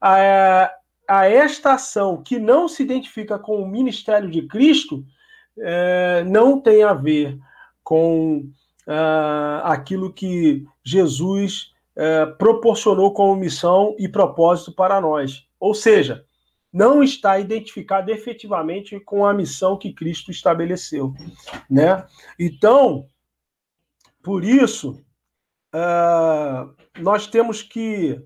a, 0.00 0.70
a 1.08 1.26
esta 1.26 1.74
ação 1.74 2.22
que 2.22 2.38
não 2.38 2.68
se 2.68 2.82
identifica 2.82 3.38
com 3.38 3.62
o 3.62 3.68
ministério 3.68 4.30
de 4.30 4.42
Cristo, 4.46 5.04
é, 5.58 6.24
não 6.24 6.60
tem 6.60 6.82
a 6.82 6.92
ver 6.92 7.38
com 7.82 8.48
uh, 8.86 9.64
aquilo 9.64 10.12
que 10.12 10.64
Jesus 10.84 11.72
uh, 11.96 12.36
proporcionou 12.36 13.12
como 13.12 13.36
missão 13.36 13.94
e 13.98 14.08
propósito 14.08 14.72
para 14.72 15.00
nós. 15.00 15.46
Ou 15.58 15.74
seja, 15.74 16.24
não 16.72 17.02
está 17.02 17.38
identificado 17.38 18.10
efetivamente 18.10 18.98
com 19.00 19.26
a 19.26 19.34
missão 19.34 19.76
que 19.76 19.92
Cristo 19.92 20.30
estabeleceu, 20.30 21.12
né? 21.68 22.06
Então, 22.38 23.08
por 24.22 24.42
isso, 24.42 25.04
uh, 25.74 26.74
nós 26.98 27.26
temos 27.26 27.62
que 27.62 28.20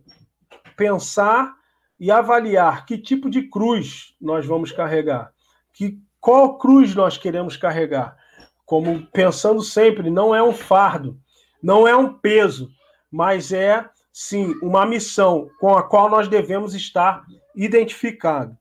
pensar 0.77 1.55
e 1.99 2.11
avaliar 2.11 2.85
que 2.87 2.99
tipo 2.99 3.29
de 3.29 3.49
cruz 3.49 4.15
nós 4.21 4.47
vamos 4.47 4.71
carregar, 4.71 5.33
que 5.73 5.99
qual 6.21 6.59
cruz 6.59 6.95
nós 6.95 7.17
queremos 7.17 7.57
carregar 7.57 8.17
como 8.67 9.07
pensando 9.07 9.63
sempre, 9.63 10.11
não 10.11 10.35
é 10.35 10.43
um 10.43 10.53
fardo, 10.53 11.17
não 11.63 11.87
é 11.87 11.97
um 11.97 12.13
peso, 12.13 12.69
mas 13.11 13.53
é 13.53 13.89
sim 14.13 14.55
uma 14.61 14.85
missão 14.85 15.49
com 15.61 15.75
a 15.77 15.85
qual 15.85 16.11
nós 16.11 16.27
devemos 16.27 16.75
estar 16.75 17.25
identificados. 17.57 18.55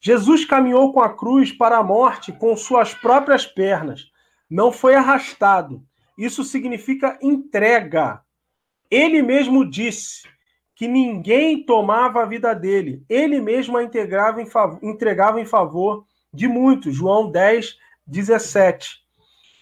Jesus 0.00 0.44
caminhou 0.44 0.92
com 0.92 1.00
a 1.00 1.14
cruz 1.14 1.52
para 1.52 1.78
a 1.78 1.82
morte 1.82 2.32
com 2.32 2.56
suas 2.56 2.94
próprias 2.94 3.44
pernas, 3.44 4.10
não 4.48 4.72
foi 4.72 4.94
arrastado. 4.94 5.84
Isso 6.16 6.44
significa 6.44 7.18
entrega. 7.22 8.20
Ele 8.90 9.22
mesmo 9.22 9.68
disse 9.68 10.28
que 10.74 10.88
ninguém 10.88 11.64
tomava 11.64 12.22
a 12.22 12.26
vida 12.26 12.54
dele, 12.54 13.04
ele 13.08 13.40
mesmo 13.40 13.76
a 13.76 13.84
em 14.40 14.46
favor, 14.46 14.78
entregava 14.82 15.40
em 15.40 15.46
favor 15.46 16.04
de 16.32 16.48
muitos. 16.48 16.94
João 16.94 17.30
10, 17.30 17.76
17. 18.06 19.02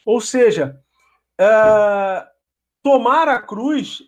Ou 0.07 0.21
seja, 0.21 0.81
uh, 1.41 2.27
tomar 2.83 3.29
a 3.29 3.41
cruz 3.41 4.03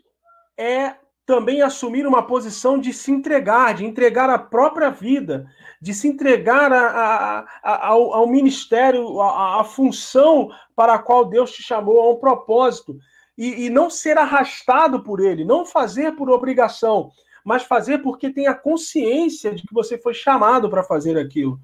é 0.56 0.94
também 1.24 1.62
assumir 1.62 2.06
uma 2.06 2.26
posição 2.26 2.78
de 2.78 2.92
se 2.92 3.10
entregar, 3.10 3.74
de 3.74 3.84
entregar 3.84 4.28
a 4.28 4.38
própria 4.38 4.90
vida, 4.90 5.46
de 5.80 5.94
se 5.94 6.08
entregar 6.08 6.72
a, 6.72 6.86
a, 6.86 7.46
a, 7.62 7.86
ao, 7.88 8.12
ao, 8.12 8.26
ministério, 8.26 9.20
à 9.20 9.62
função 9.64 10.50
para 10.74 10.94
a 10.94 10.98
qual 10.98 11.24
Deus 11.24 11.52
te 11.52 11.62
chamou, 11.62 12.00
a 12.00 12.10
um 12.10 12.16
propósito, 12.16 12.96
e, 13.38 13.66
e 13.66 13.70
não 13.70 13.88
ser 13.88 14.18
arrastado 14.18 15.02
por 15.02 15.20
ele, 15.20 15.44
não 15.44 15.64
fazer 15.64 16.12
por 16.12 16.28
obrigação, 16.28 17.10
mas 17.44 17.62
fazer 17.62 17.98
porque 17.98 18.30
tem 18.30 18.46
a 18.46 18.54
consciência 18.54 19.54
de 19.54 19.62
que 19.62 19.72
você 19.72 19.96
foi 19.96 20.14
chamado 20.14 20.68
para 20.68 20.82
fazer 20.82 21.16
aquilo. 21.18 21.58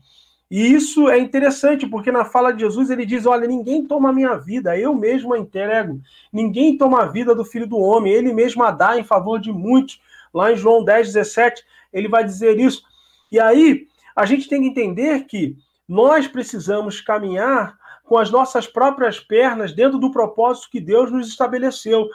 E 0.51 0.73
isso 0.73 1.11
é 1.11 1.19
interessante, 1.19 1.87
porque 1.87 2.11
na 2.11 2.25
fala 2.25 2.53
de 2.53 2.61
Jesus 2.61 2.89
ele 2.89 3.05
diz: 3.05 3.27
Olha, 3.27 3.47
ninguém 3.47 3.87
toma 3.87 4.09
a 4.09 4.13
minha 4.13 4.35
vida, 4.37 4.79
eu 4.79 4.95
mesmo 4.95 5.35
a 5.35 5.39
entrego. 5.39 6.01
Ninguém 6.33 6.79
toma 6.79 7.03
a 7.03 7.07
vida 7.07 7.35
do 7.35 7.45
filho 7.45 7.67
do 7.67 7.77
homem, 7.77 8.13
ele 8.13 8.33
mesmo 8.33 8.63
a 8.63 8.71
dá 8.71 8.99
em 8.99 9.05
favor 9.05 9.39
de 9.39 9.53
muitos. 9.53 10.01
Lá 10.33 10.53
em 10.53 10.57
João 10.57 10.85
10, 10.85 11.09
17, 11.09 11.63
ele 11.93 12.09
vai 12.09 12.25
dizer 12.25 12.59
isso. 12.59 12.83
E 13.31 13.39
aí, 13.39 13.87
a 14.17 14.25
gente 14.25 14.49
tem 14.49 14.63
que 14.63 14.69
entender 14.69 15.25
que 15.25 15.57
nós 15.87 16.27
precisamos 16.27 17.01
caminhar 17.01 17.77
com 18.05 18.17
as 18.17 18.31
nossas 18.31 18.67
próprias 18.67 19.21
pernas 19.21 19.75
dentro 19.75 19.99
do 19.99 20.11
propósito 20.11 20.71
que 20.71 20.81
Deus 20.81 21.13
nos 21.13 21.29
estabeleceu 21.29 22.09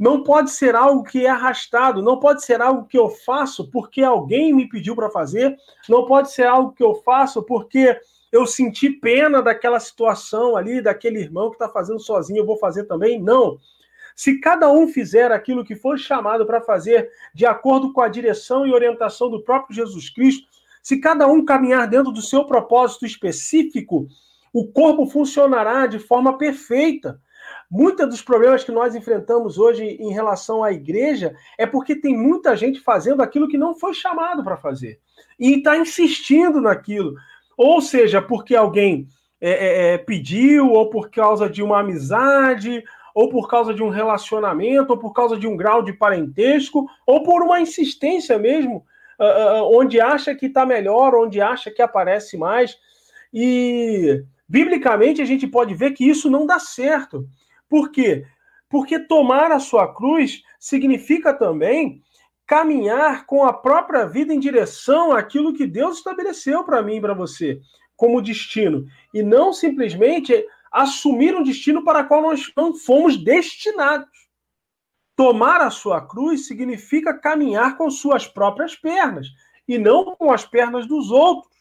não 0.00 0.22
pode 0.22 0.50
ser 0.50 0.74
algo 0.74 1.04
que 1.04 1.26
é 1.26 1.28
arrastado, 1.28 2.00
não 2.00 2.18
pode 2.18 2.42
ser 2.42 2.62
algo 2.62 2.86
que 2.86 2.98
eu 2.98 3.10
faço 3.10 3.70
porque 3.70 4.02
alguém 4.02 4.50
me 4.50 4.66
pediu 4.66 4.96
para 4.96 5.10
fazer, 5.10 5.54
não 5.86 6.06
pode 6.06 6.32
ser 6.32 6.46
algo 6.46 6.72
que 6.72 6.82
eu 6.82 6.94
faço 6.94 7.42
porque 7.42 8.00
eu 8.32 8.46
senti 8.46 8.88
pena 8.88 9.42
daquela 9.42 9.78
situação 9.78 10.56
ali, 10.56 10.80
daquele 10.80 11.20
irmão 11.20 11.50
que 11.50 11.56
está 11.56 11.68
fazendo 11.68 12.00
sozinho, 12.00 12.38
eu 12.38 12.46
vou 12.46 12.56
fazer 12.56 12.84
também. 12.84 13.20
Não. 13.20 13.58
Se 14.16 14.40
cada 14.40 14.72
um 14.72 14.88
fizer 14.88 15.30
aquilo 15.32 15.64
que 15.64 15.76
foi 15.76 15.98
chamado 15.98 16.46
para 16.46 16.62
fazer, 16.62 17.10
de 17.34 17.44
acordo 17.44 17.92
com 17.92 18.00
a 18.00 18.08
direção 18.08 18.66
e 18.66 18.72
orientação 18.72 19.28
do 19.28 19.42
próprio 19.42 19.76
Jesus 19.76 20.08
Cristo, 20.08 20.48
se 20.82 20.98
cada 20.98 21.26
um 21.26 21.44
caminhar 21.44 21.86
dentro 21.86 22.10
do 22.10 22.22
seu 22.22 22.46
propósito 22.46 23.04
específico, 23.04 24.06
o 24.50 24.66
corpo 24.66 25.04
funcionará 25.04 25.86
de 25.86 25.98
forma 25.98 26.38
perfeita. 26.38 27.20
Muitos 27.70 28.08
dos 28.08 28.22
problemas 28.22 28.64
que 28.64 28.72
nós 28.72 28.96
enfrentamos 28.96 29.56
hoje 29.56 29.84
em 29.84 30.12
relação 30.12 30.64
à 30.64 30.72
igreja 30.72 31.36
é 31.56 31.64
porque 31.64 31.94
tem 31.94 32.16
muita 32.16 32.56
gente 32.56 32.80
fazendo 32.80 33.22
aquilo 33.22 33.46
que 33.46 33.56
não 33.56 33.76
foi 33.76 33.94
chamado 33.94 34.42
para 34.42 34.56
fazer 34.56 34.98
e 35.38 35.58
está 35.58 35.76
insistindo 35.76 36.60
naquilo. 36.60 37.14
Ou 37.56 37.80
seja, 37.80 38.20
porque 38.20 38.56
alguém 38.56 39.06
é, 39.40 39.50
é, 39.50 39.94
é, 39.94 39.98
pediu, 39.98 40.70
ou 40.70 40.90
por 40.90 41.10
causa 41.10 41.48
de 41.48 41.62
uma 41.62 41.80
amizade, 41.80 42.82
ou 43.14 43.28
por 43.28 43.48
causa 43.48 43.72
de 43.72 43.82
um 43.82 43.88
relacionamento, 43.88 44.92
ou 44.92 44.98
por 44.98 45.12
causa 45.12 45.36
de 45.36 45.46
um 45.46 45.56
grau 45.56 45.82
de 45.82 45.92
parentesco, 45.92 46.86
ou 47.06 47.22
por 47.22 47.42
uma 47.42 47.60
insistência 47.60 48.38
mesmo, 48.38 48.84
uh, 49.18 49.62
uh, 49.62 49.78
onde 49.78 50.00
acha 50.00 50.34
que 50.34 50.46
está 50.46 50.66
melhor, 50.66 51.14
onde 51.14 51.40
acha 51.40 51.70
que 51.70 51.82
aparece 51.82 52.36
mais. 52.36 52.76
E 53.32 54.24
biblicamente 54.48 55.22
a 55.22 55.24
gente 55.24 55.46
pode 55.46 55.74
ver 55.74 55.92
que 55.92 56.08
isso 56.08 56.28
não 56.28 56.44
dá 56.46 56.58
certo. 56.58 57.26
Por 57.70 57.90
quê? 57.90 58.26
Porque 58.68 58.98
tomar 58.98 59.52
a 59.52 59.60
sua 59.60 59.94
cruz 59.94 60.42
significa 60.58 61.32
também 61.32 62.02
caminhar 62.46 63.26
com 63.26 63.44
a 63.44 63.52
própria 63.52 64.04
vida 64.04 64.34
em 64.34 64.40
direção 64.40 65.12
àquilo 65.12 65.54
que 65.54 65.68
Deus 65.68 65.98
estabeleceu 65.98 66.64
para 66.64 66.82
mim 66.82 66.96
e 66.96 67.00
para 67.00 67.14
você 67.14 67.60
como 67.96 68.20
destino, 68.20 68.86
e 69.14 69.22
não 69.22 69.52
simplesmente 69.52 70.44
assumir 70.72 71.36
um 71.36 71.42
destino 71.42 71.84
para 71.84 72.00
o 72.00 72.08
qual 72.08 72.22
nós 72.22 72.50
não 72.56 72.74
fomos 72.74 73.16
destinados. 73.16 74.08
Tomar 75.14 75.60
a 75.60 75.70
sua 75.70 76.00
cruz 76.00 76.46
significa 76.46 77.12
caminhar 77.12 77.76
com 77.76 77.90
suas 77.90 78.26
próprias 78.26 78.74
pernas, 78.74 79.28
e 79.68 79.76
não 79.78 80.16
com 80.16 80.32
as 80.32 80.46
pernas 80.46 80.86
dos 80.86 81.10
outros, 81.10 81.54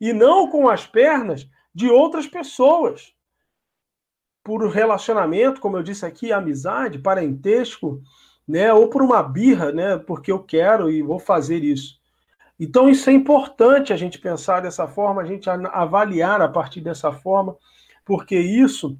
e 0.00 0.12
não 0.12 0.48
com 0.48 0.68
as 0.68 0.84
pernas 0.84 1.48
de 1.72 1.88
outras 1.88 2.26
pessoas. 2.26 3.14
Por 4.42 4.68
relacionamento, 4.68 5.60
como 5.60 5.76
eu 5.76 5.82
disse 5.82 6.04
aqui, 6.04 6.32
amizade, 6.32 6.98
parentesco, 6.98 8.02
né, 8.46 8.72
ou 8.72 8.88
por 8.88 9.02
uma 9.02 9.22
birra, 9.22 9.70
né, 9.70 9.96
porque 9.98 10.32
eu 10.32 10.42
quero 10.42 10.90
e 10.90 11.02
vou 11.02 11.18
fazer 11.18 11.62
isso. 11.62 12.00
Então, 12.58 12.88
isso 12.88 13.08
é 13.08 13.12
importante 13.12 13.92
a 13.92 13.96
gente 13.96 14.18
pensar 14.18 14.60
dessa 14.60 14.86
forma, 14.86 15.22
a 15.22 15.24
gente 15.24 15.48
avaliar 15.50 16.40
a 16.40 16.48
partir 16.48 16.80
dessa 16.80 17.10
forma, 17.12 17.56
porque 18.04 18.38
isso 18.38 18.98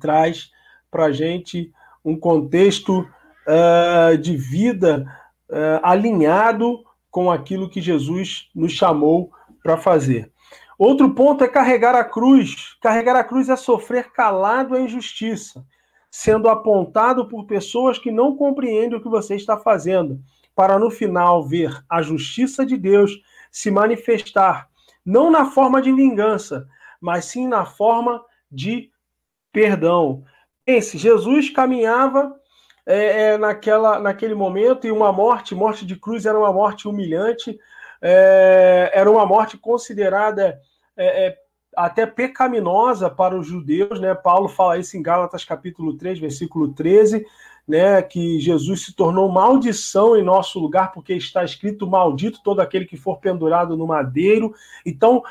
traz 0.00 0.50
para 0.90 1.06
a 1.06 1.12
gente 1.12 1.72
um 2.04 2.18
contexto 2.18 3.00
uh, 3.00 4.16
de 4.18 4.36
vida 4.36 5.06
uh, 5.50 5.80
alinhado 5.82 6.84
com 7.10 7.30
aquilo 7.30 7.68
que 7.68 7.80
Jesus 7.80 8.48
nos 8.54 8.72
chamou 8.72 9.30
para 9.62 9.76
fazer. 9.76 10.30
Outro 10.78 11.14
ponto 11.14 11.44
é 11.44 11.48
carregar 11.48 11.94
a 11.94 12.04
cruz. 12.04 12.76
Carregar 12.80 13.16
a 13.16 13.24
cruz 13.24 13.48
é 13.48 13.56
sofrer 13.56 14.10
calado 14.12 14.74
a 14.74 14.80
injustiça, 14.80 15.64
sendo 16.10 16.48
apontado 16.48 17.28
por 17.28 17.46
pessoas 17.46 17.98
que 17.98 18.10
não 18.10 18.36
compreendem 18.36 18.98
o 18.98 19.02
que 19.02 19.08
você 19.08 19.34
está 19.34 19.56
fazendo 19.56 20.20
para 20.54 20.78
no 20.78 20.90
final 20.90 21.46
ver 21.46 21.84
a 21.88 22.00
justiça 22.00 22.64
de 22.64 22.76
Deus 22.76 23.20
se 23.50 23.70
manifestar, 23.70 24.68
não 25.04 25.30
na 25.30 25.46
forma 25.46 25.82
de 25.82 25.92
vingança, 25.92 26.66
mas 27.00 27.26
sim 27.26 27.46
na 27.46 27.66
forma 27.66 28.24
de 28.50 28.90
perdão. 29.52 30.24
Pense, 30.64 30.96
Jesus 30.96 31.50
caminhava 31.50 32.34
é, 32.86 33.22
é, 33.22 33.38
naquela, 33.38 33.98
naquele 33.98 34.34
momento 34.34 34.86
e 34.86 34.92
uma 34.92 35.12
morte, 35.12 35.54
morte 35.54 35.84
de 35.84 35.96
cruz, 35.96 36.26
era 36.26 36.38
uma 36.38 36.52
morte 36.52 36.88
humilhante, 36.88 37.58
é, 38.06 38.90
era 38.92 39.10
uma 39.10 39.24
morte 39.24 39.56
considerada 39.56 40.60
é, 40.94 41.26
é, 41.26 41.36
até 41.74 42.04
pecaminosa 42.04 43.08
para 43.08 43.34
os 43.34 43.46
judeus, 43.46 43.98
né? 43.98 44.14
Paulo 44.14 44.46
fala 44.46 44.76
isso 44.76 44.96
em 44.96 45.02
Gálatas 45.02 45.44
capítulo 45.44 45.96
3, 45.96 46.18
versículo 46.18 46.74
13 46.74 47.24
né, 47.66 48.02
que 48.02 48.38
Jesus 48.40 48.84
se 48.84 48.94
tornou 48.94 49.30
maldição 49.30 50.16
em 50.16 50.22
nosso 50.22 50.58
lugar, 50.58 50.92
porque 50.92 51.14
está 51.14 51.42
escrito: 51.42 51.86
maldito 51.86 52.40
todo 52.44 52.60
aquele 52.60 52.84
que 52.84 52.96
for 52.96 53.18
pendurado 53.18 53.76
no 53.76 53.86
madeiro. 53.86 54.54
Então, 54.84 55.22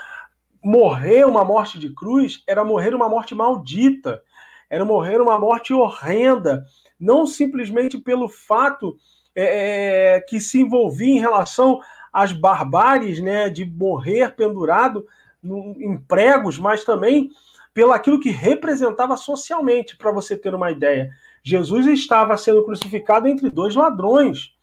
morrer 0.63 1.25
uma 1.25 1.45
morte 1.45 1.77
de 1.77 1.93
cruz 1.93 2.43
era 2.47 2.65
morrer 2.65 2.95
uma 2.95 3.07
morte 3.07 3.35
maldita, 3.35 4.21
era 4.69 4.83
morrer 4.83 5.21
uma 5.21 5.37
morte 5.37 5.73
horrenda, 5.73 6.65
não 6.99 7.27
simplesmente 7.27 7.97
pelo 7.99 8.27
fato 8.27 8.97
é, 9.35 10.15
é 10.15 10.21
que 10.21 10.39
se 10.39 10.59
envolvia 10.59 11.15
em 11.15 11.19
relação 11.19 11.79
às 12.13 12.31
barbáries 12.31 13.19
né, 13.19 13.49
de 13.49 13.65
morrer 13.65 14.35
pendurado 14.35 15.05
em 15.43 15.97
pregos, 15.97 16.59
mas 16.59 16.85
também 16.85 17.31
pelo 17.73 17.91
aquilo 17.91 18.19
que 18.19 18.29
representava 18.29 19.17
socialmente, 19.17 19.97
para 19.97 20.11
você 20.11 20.37
ter 20.37 20.53
uma 20.53 20.71
ideia. 20.71 21.09
Jesus 21.43 21.87
estava 21.87 22.37
sendo 22.37 22.63
crucificado 22.63 23.27
entre 23.27 23.49
dois 23.49 23.75
ladrões. 23.75 24.53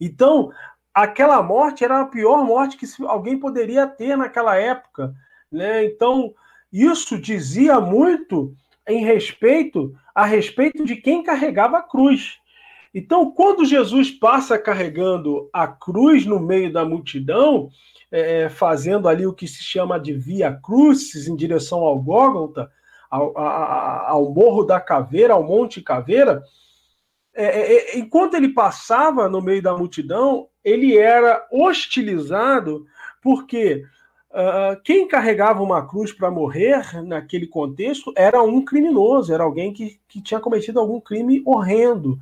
Então, 0.00 0.50
aquela 0.92 1.42
morte 1.42 1.84
era 1.84 2.00
a 2.00 2.06
pior 2.06 2.42
morte 2.42 2.76
que 2.76 2.86
alguém 3.04 3.38
poderia 3.38 3.86
ter 3.86 4.16
naquela 4.16 4.56
época. 4.56 5.14
Né? 5.52 5.84
Então, 5.84 6.34
isso 6.72 7.20
dizia 7.20 7.78
muito 7.78 8.54
em 8.88 9.04
respeito 9.04 9.94
a 10.14 10.24
respeito 10.24 10.84
de 10.84 10.96
quem 10.96 11.22
carregava 11.22 11.78
a 11.78 11.82
cruz. 11.82 12.38
Então, 12.94 13.30
quando 13.32 13.64
Jesus 13.64 14.10
passa 14.10 14.56
carregando 14.56 15.50
a 15.52 15.66
cruz 15.66 16.24
no 16.24 16.38
meio 16.38 16.72
da 16.72 16.84
multidão, 16.84 17.68
é, 18.10 18.48
fazendo 18.48 19.08
ali 19.08 19.26
o 19.26 19.32
que 19.32 19.48
se 19.48 19.64
chama 19.64 19.98
de 19.98 20.12
via 20.12 20.52
crucis 20.62 21.26
em 21.26 21.34
direção 21.34 21.80
ao 21.80 22.00
Gólgota, 22.00 22.70
ao, 23.10 23.36
ao 23.36 24.32
Morro 24.32 24.64
da 24.64 24.80
Caveira, 24.80 25.34
ao 25.34 25.42
Monte 25.42 25.82
Caveira, 25.82 26.42
é, 27.34 27.44
é, 27.44 27.96
é, 27.96 27.98
enquanto 27.98 28.34
ele 28.34 28.48
passava 28.50 29.28
no 29.28 29.42
meio 29.42 29.60
da 29.60 29.76
multidão, 29.76 30.46
ele 30.62 30.96
era 30.96 31.44
hostilizado, 31.50 32.86
porque 33.20 33.84
uh, 34.30 34.80
quem 34.84 35.08
carregava 35.08 35.60
uma 35.60 35.86
cruz 35.86 36.12
para 36.12 36.30
morrer 36.30 37.02
naquele 37.02 37.48
contexto 37.48 38.12
era 38.16 38.40
um 38.40 38.64
criminoso, 38.64 39.34
era 39.34 39.42
alguém 39.42 39.72
que, 39.72 39.98
que 40.06 40.22
tinha 40.22 40.38
cometido 40.38 40.78
algum 40.78 41.00
crime 41.00 41.42
horrendo. 41.44 42.18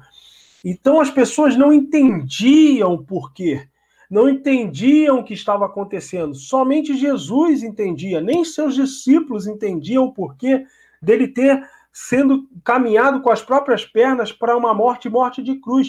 Então 0.64 1.00
as 1.00 1.10
pessoas 1.10 1.56
não 1.56 1.72
entendiam 1.72 2.94
o 2.94 3.02
porquê, 3.02 3.66
não 4.10 4.28
entendiam 4.28 5.18
o 5.18 5.24
que 5.24 5.34
estava 5.34 5.66
acontecendo. 5.66 6.34
Somente 6.34 6.96
Jesus 6.96 7.62
entendia, 7.62 8.20
nem 8.20 8.44
seus 8.44 8.74
discípulos 8.74 9.46
entendiam 9.46 10.04
o 10.04 10.12
porquê 10.12 10.66
dele 11.00 11.28
ter 11.28 11.66
sendo 11.92 12.48
caminhado 12.64 13.20
com 13.20 13.30
as 13.30 13.42
próprias 13.42 13.84
pernas 13.84 14.32
para 14.32 14.56
uma 14.56 14.72
morte, 14.72 15.08
morte 15.08 15.42
de 15.42 15.56
cruz. 15.56 15.88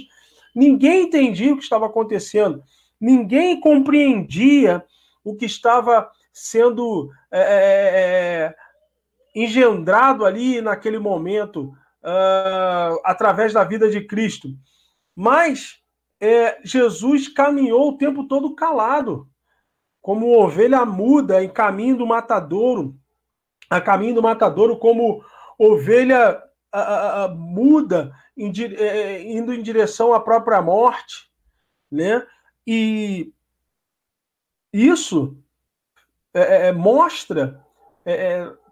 Ninguém 0.56 1.04
entendia 1.04 1.54
o 1.54 1.58
que 1.58 1.64
estava 1.64 1.86
acontecendo, 1.86 2.64
ninguém 3.00 3.60
compreendia 3.60 4.84
o 5.24 5.36
que 5.36 5.46
estava 5.46 6.10
sendo 6.32 7.10
é, 7.32 7.40
é, 7.40 8.56
engendrado 9.36 10.26
ali 10.26 10.62
naquele 10.62 11.00
momento, 11.00 11.74
uh, 12.04 13.00
através 13.04 13.54
da 13.54 13.64
vida 13.64 13.90
de 13.90 14.02
Cristo. 14.02 14.50
Mas 15.16 15.82
é, 16.20 16.60
Jesus 16.64 17.28
caminhou 17.28 17.90
o 17.90 17.98
tempo 17.98 18.28
todo 18.28 18.56
calado, 18.56 19.28
como 20.02 20.38
ovelha 20.38 20.86
muda 20.86 21.44
em 21.44 21.50
caminho 21.50 21.98
do 21.98 22.06
matadouro, 22.06 22.96
a 23.70 23.80
caminho 23.80 24.16
do 24.16 24.24
matadouro 24.24 24.78
como 24.78 25.24
ovelha 25.58 26.42
a, 26.72 26.80
a, 26.80 27.24
a, 27.24 27.28
muda 27.30 28.14
em, 28.36 28.52
é, 28.78 28.84
é, 28.84 29.32
indo 29.32 29.54
em 29.54 29.62
direção 29.62 30.14
à 30.14 30.20
própria 30.20 30.62
morte, 30.62 31.30
né? 31.92 32.26
E 32.66 33.32
isso 34.72 35.38
é, 36.34 36.42
é, 36.42 36.68
é 36.68 36.72
mostra, 36.72 37.64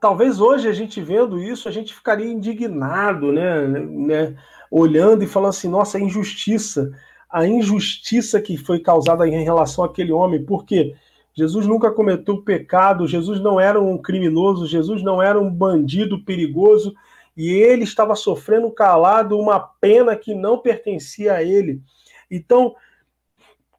talvez 0.01 0.41
hoje 0.41 0.67
a 0.67 0.73
gente 0.73 0.99
vendo 0.99 1.39
isso, 1.39 1.69
a 1.69 1.71
gente 1.71 1.93
ficaria 1.93 2.25
indignado, 2.29 3.31
né? 3.31 3.67
né? 3.67 4.35
Olhando 4.69 5.23
e 5.23 5.27
falando 5.27 5.51
assim, 5.51 5.69
nossa, 5.69 5.97
a 5.97 6.01
injustiça, 6.01 6.91
a 7.29 7.45
injustiça 7.45 8.41
que 8.41 8.57
foi 8.57 8.79
causada 8.79 9.27
em 9.27 9.43
relação 9.43 9.85
àquele 9.85 10.11
homem, 10.11 10.43
porque? 10.43 10.95
Jesus 11.33 11.65
nunca 11.65 11.89
cometeu 11.91 12.41
pecado, 12.41 13.07
Jesus 13.07 13.39
não 13.39 13.57
era 13.57 13.79
um 13.79 13.97
criminoso, 13.97 14.67
Jesus 14.67 15.01
não 15.01 15.21
era 15.21 15.39
um 15.39 15.49
bandido 15.49 16.25
perigoso 16.25 16.93
e 17.37 17.49
ele 17.51 17.85
estava 17.85 18.15
sofrendo 18.15 18.69
calado 18.69 19.39
uma 19.39 19.57
pena 19.57 20.13
que 20.13 20.33
não 20.33 20.57
pertencia 20.57 21.35
a 21.35 21.43
ele. 21.43 21.81
Então, 22.29 22.75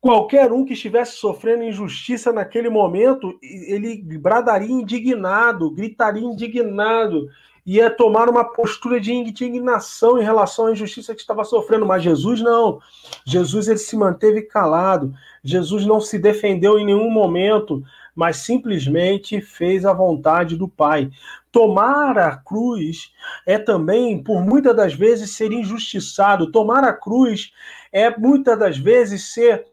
qualquer 0.02 0.50
um 0.50 0.64
que 0.64 0.72
estivesse 0.72 1.12
sofrendo 1.12 1.62
injustiça 1.62 2.32
naquele 2.32 2.68
momento, 2.68 3.38
ele 3.40 4.02
bradaria 4.18 4.68
indignado, 4.68 5.70
gritaria 5.70 6.24
indignado, 6.24 7.28
ia 7.64 7.88
tomar 7.88 8.28
uma 8.28 8.44
postura 8.44 9.00
de 9.00 9.12
indignação 9.12 10.18
em 10.18 10.24
relação 10.24 10.66
à 10.66 10.72
injustiça 10.72 11.14
que 11.14 11.20
estava 11.20 11.44
sofrendo, 11.44 11.86
mas 11.86 12.02
Jesus 12.02 12.40
não. 12.40 12.80
Jesus 13.24 13.68
ele 13.68 13.78
se 13.78 13.96
manteve 13.96 14.42
calado. 14.42 15.14
Jesus 15.44 15.86
não 15.86 16.00
se 16.00 16.18
defendeu 16.18 16.80
em 16.80 16.84
nenhum 16.84 17.08
momento, 17.08 17.80
mas 18.12 18.38
simplesmente 18.38 19.40
fez 19.40 19.84
a 19.84 19.92
vontade 19.92 20.56
do 20.56 20.66
Pai. 20.66 21.12
Tomar 21.52 22.18
a 22.18 22.36
cruz 22.36 23.12
é 23.46 23.56
também, 23.56 24.20
por 24.20 24.42
muitas 24.44 24.74
das 24.74 24.94
vezes, 24.94 25.30
ser 25.30 25.52
injustiçado. 25.52 26.50
Tomar 26.50 26.82
a 26.82 26.92
cruz 26.92 27.52
é 27.92 28.10
muitas 28.18 28.58
das 28.58 28.76
vezes 28.76 29.32
ser 29.32 29.70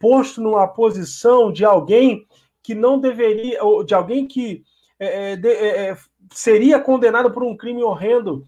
posto 0.00 0.40
numa 0.40 0.66
posição 0.66 1.52
de 1.52 1.64
alguém 1.64 2.26
que 2.62 2.74
não 2.74 2.98
deveria, 2.98 3.62
ou 3.62 3.84
de 3.84 3.94
alguém 3.94 4.26
que 4.26 4.64
é, 4.98 5.36
de, 5.36 5.48
é, 5.48 5.96
seria 6.32 6.80
condenado 6.80 7.30
por 7.30 7.44
um 7.44 7.56
crime 7.56 7.82
horrendo, 7.82 8.46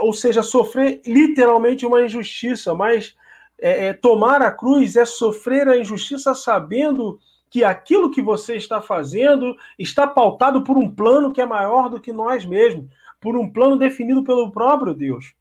ou 0.00 0.12
seja, 0.12 0.42
sofrer 0.42 1.00
literalmente 1.06 1.86
uma 1.86 2.02
injustiça, 2.02 2.74
mas 2.74 3.14
tomar 4.02 4.42
a 4.42 4.50
cruz 4.50 4.96
é 4.96 5.04
sofrer 5.04 5.68
a 5.68 5.78
injustiça 5.78 6.34
sabendo 6.34 7.20
que 7.50 7.64
aquilo 7.64 8.10
que 8.10 8.22
você 8.22 8.56
está 8.56 8.80
fazendo 8.80 9.56
está 9.78 10.06
pautado 10.06 10.62
por 10.62 10.78
um 10.78 10.88
plano 10.88 11.32
que 11.32 11.40
é 11.40 11.46
maior 11.46 11.88
do 11.88 12.00
que 12.00 12.12
nós 12.12 12.44
mesmos, 12.44 12.86
por 13.20 13.36
um 13.36 13.50
plano 13.50 13.76
definido 13.76 14.22
pelo 14.22 14.50
próprio 14.50 14.94
Deus. 14.94 15.34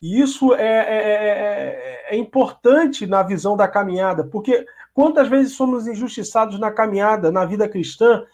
E 0.00 0.20
isso 0.20 0.54
é, 0.54 0.62
é, 0.62 0.96
é, 0.96 2.06
é, 2.10 2.16
importante 2.16 3.06
na 3.06 3.22
visão 3.22 3.56
da 3.56 3.66
caminhada, 3.66 4.22
porque 4.24 4.64
quantas 4.94 5.28
vezes 5.28 5.54
somos 5.54 5.88
injustiçados 5.88 6.58
na 6.58 6.70
caminhada, 6.70 7.32
na 7.32 7.44
vida 7.44 7.68
cristã, 7.68 8.24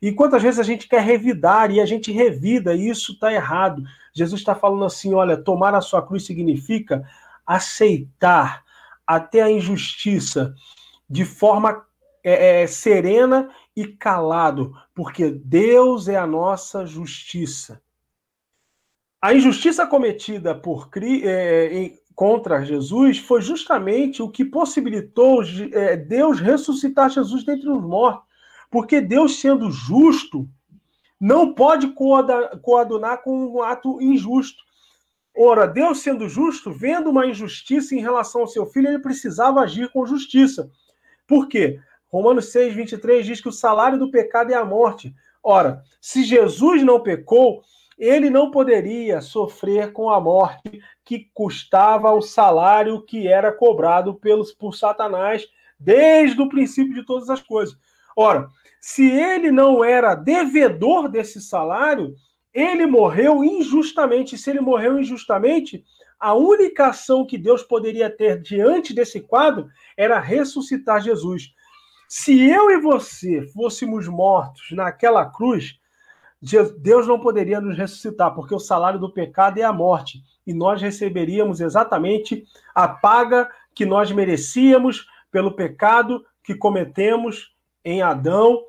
e 0.00 0.12
quantas 0.12 0.42
vezes 0.42 0.58
a 0.58 0.62
gente 0.62 0.88
quer 0.88 1.02
revidar 1.02 1.70
e 1.70 1.78
a 1.78 1.84
gente 1.84 2.10
revida, 2.10 2.74
e 2.74 2.88
isso 2.88 3.12
está 3.12 3.30
errado. 3.30 3.82
Jesus 4.14 4.40
está 4.40 4.54
falando 4.54 4.84
assim: 4.86 5.12
olha, 5.12 5.36
tomar 5.36 5.74
a 5.74 5.82
sua 5.82 6.00
cruz 6.00 6.24
significa 6.24 7.06
aceitar 7.46 8.64
até 9.06 9.42
a 9.42 9.50
injustiça 9.50 10.54
de 11.08 11.24
forma 11.24 11.84
é, 12.24 12.62
é, 12.62 12.66
serena 12.66 13.50
e 13.76 13.86
calado, 13.86 14.74
porque 14.94 15.30
Deus 15.30 16.08
é 16.08 16.16
a 16.16 16.26
nossa 16.26 16.86
justiça. 16.86 17.82
A 19.20 19.34
injustiça 19.34 19.86
cometida 19.86 20.54
por 20.54 20.88
é, 20.96 21.92
contra 22.14 22.64
Jesus 22.64 23.18
foi 23.18 23.42
justamente 23.42 24.22
o 24.22 24.30
que 24.30 24.44
possibilitou 24.44 25.42
é, 25.72 25.96
Deus 25.96 26.40
ressuscitar 26.40 27.10
Jesus 27.10 27.44
dentre 27.44 27.68
os 27.68 27.82
mortos. 27.82 28.24
Porque 28.70 29.00
Deus, 29.00 29.38
sendo 29.38 29.70
justo, 29.70 30.48
não 31.20 31.52
pode 31.52 31.92
coadunar 32.62 33.22
com 33.22 33.46
um 33.46 33.62
ato 33.62 34.00
injusto. 34.00 34.62
Ora, 35.36 35.66
Deus 35.66 36.00
sendo 36.00 36.28
justo, 36.28 36.72
vendo 36.72 37.10
uma 37.10 37.26
injustiça 37.26 37.94
em 37.94 38.00
relação 38.00 38.42
ao 38.42 38.46
seu 38.46 38.64
filho, 38.66 38.88
ele 38.88 38.98
precisava 39.00 39.60
agir 39.60 39.90
com 39.90 40.06
justiça. 40.06 40.70
Por 41.26 41.46
quê? 41.46 41.78
Romanos 42.08 42.46
6, 42.52 42.74
23 42.74 43.26
diz 43.26 43.40
que 43.40 43.48
o 43.48 43.52
salário 43.52 43.98
do 43.98 44.10
pecado 44.10 44.50
é 44.50 44.54
a 44.54 44.64
morte. 44.64 45.14
Ora, 45.42 45.82
se 46.00 46.24
Jesus 46.24 46.82
não 46.82 47.00
pecou, 47.00 47.62
ele 48.00 48.30
não 48.30 48.50
poderia 48.50 49.20
sofrer 49.20 49.92
com 49.92 50.08
a 50.08 50.18
morte 50.18 50.80
que 51.04 51.28
custava 51.34 52.10
o 52.10 52.22
salário 52.22 53.02
que 53.02 53.28
era 53.28 53.52
cobrado 53.52 54.14
pelos, 54.14 54.54
por 54.54 54.74
Satanás 54.74 55.46
desde 55.78 56.40
o 56.40 56.48
princípio 56.48 56.94
de 56.94 57.04
todas 57.04 57.28
as 57.28 57.42
coisas. 57.42 57.76
Ora, 58.16 58.48
se 58.80 59.06
ele 59.06 59.52
não 59.52 59.84
era 59.84 60.14
devedor 60.14 61.10
desse 61.10 61.42
salário, 61.42 62.14
ele 62.54 62.86
morreu 62.86 63.44
injustamente. 63.44 64.38
Se 64.38 64.48
ele 64.48 64.60
morreu 64.60 64.98
injustamente, 64.98 65.84
a 66.18 66.32
única 66.32 66.86
ação 66.86 67.26
que 67.26 67.36
Deus 67.36 67.62
poderia 67.62 68.08
ter 68.08 68.40
diante 68.40 68.94
desse 68.94 69.20
quadro 69.20 69.68
era 69.94 70.18
ressuscitar 70.18 71.02
Jesus. 71.02 71.52
Se 72.08 72.48
eu 72.48 72.70
e 72.70 72.80
você 72.80 73.42
fôssemos 73.52 74.08
mortos 74.08 74.68
naquela 74.72 75.26
cruz, 75.26 75.78
Deus 76.78 77.06
não 77.06 77.20
poderia 77.20 77.60
nos 77.60 77.76
ressuscitar, 77.76 78.34
porque 78.34 78.54
o 78.54 78.58
salário 78.58 78.98
do 78.98 79.12
pecado 79.12 79.58
é 79.58 79.62
a 79.62 79.72
morte, 79.72 80.22
e 80.46 80.54
nós 80.54 80.80
receberíamos 80.80 81.60
exatamente 81.60 82.44
a 82.74 82.88
paga 82.88 83.50
que 83.74 83.84
nós 83.84 84.10
merecíamos 84.10 85.06
pelo 85.30 85.52
pecado 85.52 86.24
que 86.42 86.54
cometemos 86.54 87.54
em 87.84 88.00
Adão, 88.00 88.62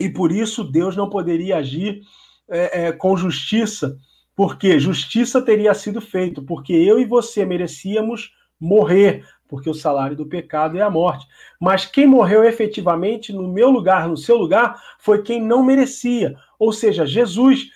e 0.00 0.08
por 0.08 0.32
isso 0.32 0.64
Deus 0.64 0.96
não 0.96 1.08
poderia 1.08 1.58
agir 1.58 2.02
é, 2.48 2.86
é, 2.86 2.92
com 2.92 3.16
justiça, 3.16 3.96
porque 4.34 4.78
justiça 4.80 5.40
teria 5.40 5.72
sido 5.74 6.00
feita, 6.00 6.42
porque 6.42 6.72
eu 6.72 6.98
e 6.98 7.04
você 7.04 7.44
merecíamos 7.44 8.32
morrer, 8.60 9.24
porque 9.48 9.70
o 9.70 9.74
salário 9.74 10.16
do 10.16 10.26
pecado 10.26 10.76
é 10.76 10.82
a 10.82 10.90
morte. 10.90 11.26
Mas 11.60 11.86
quem 11.86 12.06
morreu 12.06 12.42
efetivamente 12.42 13.32
no 13.32 13.46
meu 13.46 13.70
lugar, 13.70 14.08
no 14.08 14.16
seu 14.16 14.36
lugar, 14.36 14.80
foi 14.98 15.22
quem 15.22 15.40
não 15.40 15.62
merecia, 15.62 16.36
ou 16.64 16.72
seja, 16.72 17.06
Jesus. 17.06 17.70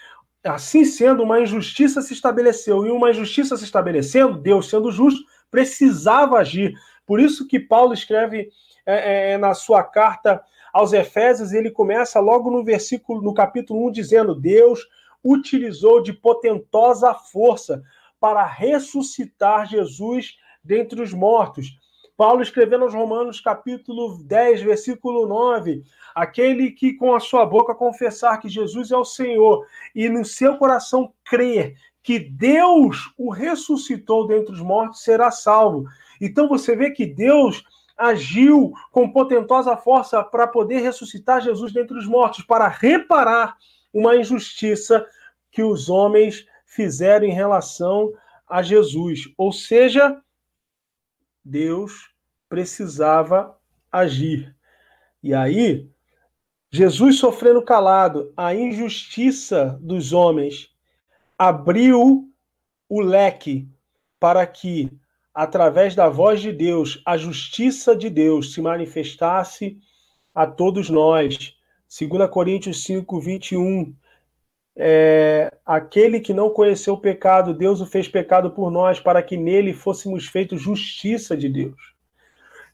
Assim 0.45 0.85
sendo, 0.85 1.23
uma 1.25 1.41
injustiça 1.41 2.01
se 2.01 2.13
estabeleceu, 2.15 2.87
e 2.87 2.91
uma 2.91 3.11
injustiça 3.11 3.57
se 3.57 3.65
estabelecendo, 3.65 4.39
Deus 4.39 4.69
sendo 4.71 4.91
justo, 4.91 5.21
precisava 5.51 6.39
agir. 6.39 6.75
Por 7.05 7.21
isso 7.21 7.47
que 7.47 7.59
Paulo 7.59 7.93
escreve 7.93 8.49
é, 8.87 9.33
é, 9.33 9.39
na 9.39 9.53
sua 9.53 9.83
carta 9.83 10.41
aos 10.73 10.93
Efésios, 10.93 11.53
ele 11.53 11.71
começa 11.71 12.21
logo 12.21 12.51
no 12.51 12.63
versículo, 12.65 13.21
no 13.21 13.35
capítulo 13.35 13.89
1, 13.89 13.93
dizendo: 13.93 14.35
Deus 14.35 14.87
utilizou 15.25 16.03
de 16.03 16.13
potentosa 16.13 17.13
força 17.15 17.83
para 18.21 18.45
ressuscitar 18.45 19.67
Jesus 19.67 20.37
dentre 20.63 21.03
os 21.03 21.13
mortos. 21.13 21.67
Paulo 22.19 22.43
escrevendo 22.43 22.83
aos 22.83 22.95
Romanos, 22.95 23.41
capítulo 23.41 24.19
10, 24.25 24.63
versículo 24.63 25.29
9: 25.29 25.85
aquele 26.13 26.73
que 26.73 26.95
com 26.95 27.15
a 27.15 27.21
sua 27.21 27.47
boca 27.47 27.77
confessar 27.77 28.41
que 28.41 28.49
Jesus 28.49 28.91
é 28.91 28.97
o 28.97 29.05
Senhor 29.05 29.65
e 29.95 30.09
no 30.09 30.25
seu 30.25 30.57
coração 30.57 31.13
crer 31.25 31.77
que 32.03 32.19
Deus 32.19 33.13
o 33.17 33.31
ressuscitou 33.31 34.27
dentre 34.27 34.53
os 34.53 34.61
mortos 34.61 35.05
será 35.05 35.31
salvo. 35.31 35.85
Então 36.21 36.49
você 36.49 36.75
vê 36.75 36.91
que 36.91 37.07
Deus 37.07 37.63
agiu 37.97 38.73
com 38.91 39.13
potentosa 39.13 39.77
força 39.77 40.21
para 40.25 40.49
poder 40.49 40.81
ressuscitar 40.81 41.41
Jesus 41.41 41.73
dentre 41.73 41.97
os 41.97 42.07
mortos, 42.07 42.43
para 42.43 42.67
reparar 42.67 43.57
uma 43.95 44.17
injustiça 44.17 45.07
que 45.53 45.63
os 45.63 45.89
homens 45.89 46.45
fizeram 46.67 47.27
em 47.27 47.33
relação 47.33 48.13
a 48.49 48.61
Jesus. 48.61 49.33
Ou 49.39 49.53
seja, 49.53 50.21
Deus 51.49 52.11
precisava 52.49 53.57
agir. 53.91 54.55
E 55.23 55.33
aí, 55.35 55.89
Jesus 56.71 57.19
sofrendo 57.19 57.63
calado, 57.63 58.33
a 58.37 58.55
injustiça 58.55 59.79
dos 59.81 60.13
homens 60.13 60.71
abriu 61.39 62.31
o 62.87 63.01
leque 63.01 63.67
para 64.21 64.47
que, 64.47 64.93
através 65.33 65.95
da 65.95 66.09
voz 66.09 66.43
de 66.43 66.53
Deus, 66.53 67.01
a 67.07 67.17
justiça 67.17 67.97
de 67.97 68.11
Deus 68.11 68.53
se 68.53 68.61
manifestasse 68.61 69.79
a 70.35 70.47
todos 70.47 70.91
nós. 70.91 71.57
2 71.89 72.31
Coríntios 72.31 72.85
5, 72.85 73.21
21 73.21 73.97
é, 74.81 75.53
aquele 75.67 76.21
que 76.21 76.33
não 76.33 76.51
conheceu 76.51 76.95
o 76.95 77.01
pecado, 77.01 77.53
Deus 77.53 77.81
o 77.81 77.87
fez 77.87 78.07
pecado 78.07 78.53
por 78.53 78.71
nós, 78.71 79.01
para 79.01 79.21
que 79.21 79.37
nele 79.37 79.75
fôssemos 79.75 80.27
feitos 80.27 80.63
justiça 80.63 81.37
de 81.37 81.49
Deus. 81.49 81.95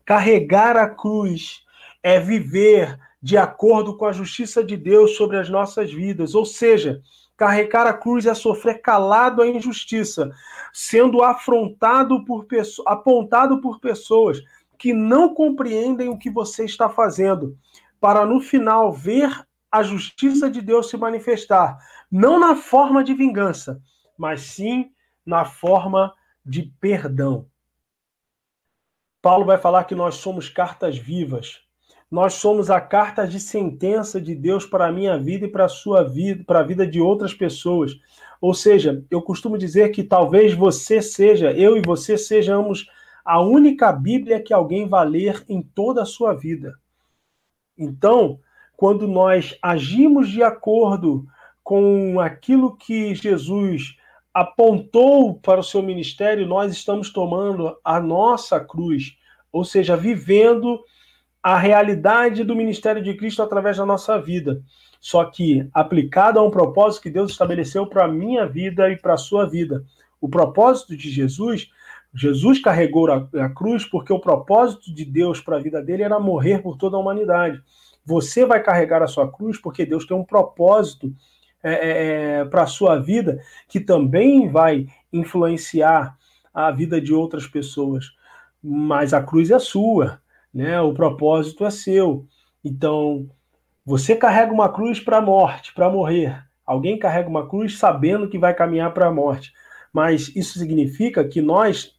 Carregar 0.04 0.76
a 0.76 0.86
cruz 0.86 1.64
é 2.02 2.20
viver 2.20 2.98
de 3.22 3.38
acordo 3.38 3.96
com 3.96 4.04
a 4.04 4.12
justiça 4.12 4.62
de 4.62 4.76
Deus 4.76 5.16
sobre 5.16 5.38
as 5.38 5.48
nossas 5.48 5.90
vidas, 5.90 6.34
ou 6.34 6.44
seja, 6.44 7.00
carregar 7.38 7.86
a 7.86 7.94
cruz 7.94 8.26
é 8.26 8.34
sofrer 8.34 8.82
calado 8.82 9.40
a 9.40 9.48
injustiça, 9.48 10.30
sendo 10.74 11.22
afrontado 11.22 12.22
por 12.26 12.44
pessoas, 12.44 12.86
apontado 12.86 13.62
por 13.62 13.80
pessoas 13.80 14.42
que 14.78 14.92
não 14.92 15.32
compreendem 15.32 16.10
o 16.10 16.18
que 16.18 16.28
você 16.28 16.66
está 16.66 16.90
fazendo, 16.90 17.56
para 17.98 18.26
no 18.26 18.42
final 18.42 18.92
ver 18.92 19.30
a 19.72 19.82
justiça 19.82 20.50
de 20.50 20.60
Deus 20.60 20.90
se 20.90 20.96
manifestar, 20.96 21.78
não 22.16 22.38
na 22.38 22.54
forma 22.54 23.02
de 23.02 23.12
vingança, 23.12 23.82
mas 24.16 24.42
sim 24.42 24.92
na 25.26 25.44
forma 25.44 26.14
de 26.46 26.62
perdão. 26.80 27.48
Paulo 29.20 29.44
vai 29.44 29.58
falar 29.58 29.82
que 29.82 29.96
nós 29.96 30.14
somos 30.14 30.48
cartas 30.48 30.96
vivas. 30.96 31.62
Nós 32.08 32.34
somos 32.34 32.70
a 32.70 32.80
carta 32.80 33.26
de 33.26 33.40
sentença 33.40 34.20
de 34.20 34.32
Deus 34.32 34.64
para 34.64 34.86
a 34.86 34.92
minha 34.92 35.18
vida 35.18 35.46
e 35.46 35.50
para 35.50 35.64
a 35.64 35.68
sua 35.68 36.04
vida, 36.04 36.44
para 36.46 36.60
a 36.60 36.62
vida 36.62 36.86
de 36.86 37.00
outras 37.00 37.34
pessoas. 37.34 37.98
Ou 38.40 38.54
seja, 38.54 39.04
eu 39.10 39.20
costumo 39.20 39.58
dizer 39.58 39.88
que 39.88 40.04
talvez 40.04 40.54
você 40.54 41.02
seja, 41.02 41.50
eu 41.50 41.76
e 41.76 41.82
você 41.84 42.16
sejamos 42.16 42.88
a 43.24 43.40
única 43.40 43.92
Bíblia 43.92 44.40
que 44.40 44.54
alguém 44.54 44.86
vai 44.86 45.04
ler 45.04 45.44
em 45.48 45.60
toda 45.60 46.02
a 46.02 46.06
sua 46.06 46.32
vida. 46.32 46.78
Então, 47.76 48.38
quando 48.76 49.08
nós 49.08 49.58
agimos 49.60 50.28
de 50.28 50.44
acordo 50.44 51.26
com 51.64 52.20
aquilo 52.20 52.76
que 52.76 53.14
Jesus 53.14 53.96
apontou 54.32 55.34
para 55.34 55.60
o 55.60 55.64
seu 55.64 55.82
ministério, 55.82 56.46
nós 56.46 56.70
estamos 56.72 57.10
tomando 57.10 57.74
a 57.82 57.98
nossa 57.98 58.60
cruz, 58.60 59.16
ou 59.50 59.64
seja, 59.64 59.96
vivendo 59.96 60.78
a 61.42 61.56
realidade 61.56 62.44
do 62.44 62.54
ministério 62.54 63.02
de 63.02 63.14
Cristo 63.14 63.42
através 63.42 63.78
da 63.78 63.86
nossa 63.86 64.20
vida. 64.20 64.62
Só 65.00 65.24
que 65.24 65.68
aplicado 65.72 66.38
a 66.38 66.42
um 66.42 66.50
propósito 66.50 67.02
que 67.02 67.10
Deus 67.10 67.32
estabeleceu 67.32 67.86
para 67.86 68.04
a 68.04 68.08
minha 68.08 68.46
vida 68.46 68.90
e 68.90 68.96
para 68.96 69.14
a 69.14 69.18
sua 69.18 69.46
vida. 69.46 69.84
O 70.20 70.28
propósito 70.28 70.96
de 70.96 71.10
Jesus, 71.10 71.70
Jesus 72.14 72.60
carregou 72.60 73.10
a, 73.10 73.28
a 73.44 73.48
cruz 73.48 73.84
porque 73.84 74.12
o 74.12 74.18
propósito 74.18 74.92
de 74.92 75.04
Deus 75.04 75.40
para 75.40 75.56
a 75.56 75.60
vida 75.60 75.82
dele 75.82 76.02
era 76.02 76.18
morrer 76.18 76.62
por 76.62 76.76
toda 76.76 76.96
a 76.96 77.00
humanidade. 77.00 77.62
Você 78.04 78.44
vai 78.44 78.62
carregar 78.62 79.02
a 79.02 79.06
sua 79.06 79.30
cruz 79.30 79.58
porque 79.58 79.86
Deus 79.86 80.06
tem 80.06 80.16
um 80.16 80.24
propósito 80.24 81.14
é, 81.64 81.72
é, 81.72 82.40
é 82.40 82.44
para 82.44 82.62
a 82.62 82.66
sua 82.66 82.98
vida 82.98 83.40
que 83.68 83.80
também 83.80 84.48
vai 84.48 84.86
influenciar 85.12 86.16
a 86.52 86.70
vida 86.70 87.00
de 87.00 87.12
outras 87.12 87.46
pessoas. 87.46 88.12
Mas 88.62 89.12
a 89.12 89.22
cruz 89.22 89.50
é 89.50 89.58
sua, 89.58 90.20
né? 90.52 90.80
O 90.80 90.94
propósito 90.94 91.64
é 91.64 91.70
seu. 91.70 92.26
Então, 92.64 93.28
você 93.84 94.14
carrega 94.14 94.52
uma 94.52 94.72
cruz 94.72 95.00
para 95.00 95.18
a 95.18 95.22
morte, 95.22 95.74
para 95.74 95.90
morrer. 95.90 96.42
Alguém 96.64 96.98
carrega 96.98 97.28
uma 97.28 97.48
cruz 97.48 97.78
sabendo 97.78 98.28
que 98.28 98.38
vai 98.38 98.54
caminhar 98.54 98.94
para 98.94 99.08
a 99.08 99.12
morte. 99.12 99.52
Mas 99.92 100.34
isso 100.34 100.58
significa 100.58 101.24
que 101.24 101.42
nós, 101.42 101.93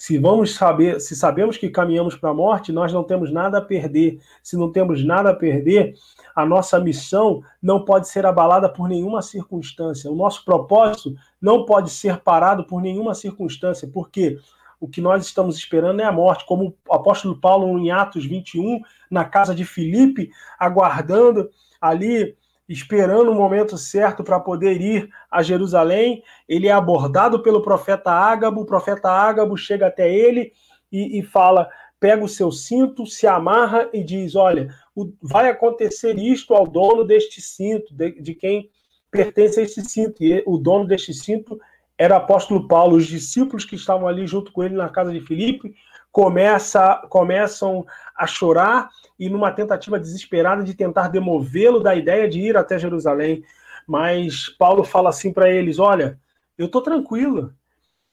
se 0.00 0.16
vamos 0.16 0.54
saber, 0.54 0.98
se 0.98 1.14
sabemos 1.14 1.58
que 1.58 1.68
caminhamos 1.68 2.16
para 2.16 2.30
a 2.30 2.34
morte, 2.34 2.72
nós 2.72 2.90
não 2.90 3.04
temos 3.04 3.30
nada 3.30 3.58
a 3.58 3.60
perder. 3.60 4.18
Se 4.42 4.56
não 4.56 4.72
temos 4.72 5.04
nada 5.04 5.28
a 5.28 5.36
perder, 5.36 5.92
a 6.34 6.46
nossa 6.46 6.80
missão 6.80 7.42
não 7.62 7.84
pode 7.84 8.08
ser 8.08 8.24
abalada 8.24 8.66
por 8.66 8.88
nenhuma 8.88 9.20
circunstância. 9.20 10.10
O 10.10 10.16
nosso 10.16 10.42
propósito 10.42 11.14
não 11.38 11.66
pode 11.66 11.90
ser 11.90 12.16
parado 12.20 12.64
por 12.64 12.80
nenhuma 12.80 13.14
circunstância, 13.14 13.86
porque 13.92 14.38
o 14.80 14.88
que 14.88 15.02
nós 15.02 15.26
estamos 15.26 15.58
esperando 15.58 16.00
é 16.00 16.04
a 16.04 16.12
morte, 16.12 16.46
como 16.46 16.74
o 16.88 16.94
apóstolo 16.94 17.38
Paulo 17.38 17.78
em 17.78 17.90
Atos 17.90 18.24
21, 18.24 18.80
na 19.10 19.26
casa 19.26 19.54
de 19.54 19.66
Filipe, 19.66 20.30
aguardando 20.58 21.50
ali, 21.78 22.34
esperando 22.70 23.32
o 23.32 23.34
momento 23.34 23.76
certo 23.76 24.22
para 24.22 24.38
poder 24.38 24.80
ir 24.80 25.10
a 25.28 25.42
Jerusalém. 25.42 26.22
Ele 26.48 26.68
é 26.68 26.72
abordado 26.72 27.42
pelo 27.42 27.62
profeta 27.62 28.12
Ágabo, 28.12 28.60
o 28.60 28.66
profeta 28.66 29.10
Ágabo 29.10 29.56
chega 29.56 29.88
até 29.88 30.08
ele 30.08 30.52
e, 30.90 31.18
e 31.18 31.22
fala: 31.22 31.68
pega 31.98 32.24
o 32.24 32.28
seu 32.28 32.52
cinto, 32.52 33.04
se 33.06 33.26
amarra 33.26 33.90
e 33.92 34.04
diz: 34.04 34.36
Olha, 34.36 34.72
vai 35.20 35.50
acontecer 35.50 36.16
isto 36.16 36.54
ao 36.54 36.64
dono 36.64 37.04
deste 37.04 37.42
cinto, 37.42 37.92
de, 37.92 38.12
de 38.22 38.34
quem 38.36 38.70
pertence 39.10 39.58
a 39.58 39.64
este 39.64 39.82
cinto. 39.82 40.22
E 40.22 40.40
o 40.46 40.56
dono 40.56 40.86
deste 40.86 41.12
cinto 41.12 41.60
era 41.98 42.14
o 42.14 42.18
apóstolo 42.18 42.68
Paulo, 42.68 42.96
os 42.96 43.06
discípulos 43.06 43.64
que 43.64 43.74
estavam 43.74 44.06
ali 44.06 44.28
junto 44.28 44.52
com 44.52 44.62
ele 44.62 44.76
na 44.76 44.88
casa 44.88 45.12
de 45.12 45.20
Filipe 45.20 45.74
começa, 46.12 46.96
começam 47.08 47.84
a 48.16 48.26
chorar 48.26 48.90
e 49.18 49.28
numa 49.28 49.52
tentativa 49.52 49.98
desesperada 49.98 50.62
de 50.62 50.74
tentar 50.74 51.08
demovê-lo 51.08 51.80
da 51.80 51.94
ideia 51.94 52.28
de 52.28 52.40
ir 52.40 52.56
até 52.56 52.78
Jerusalém. 52.78 53.44
Mas 53.86 54.48
Paulo 54.48 54.84
fala 54.84 55.10
assim 55.10 55.32
para 55.32 55.50
eles: 55.50 55.78
Olha, 55.78 56.18
eu 56.56 56.66
estou 56.66 56.82
tranquilo, 56.82 57.54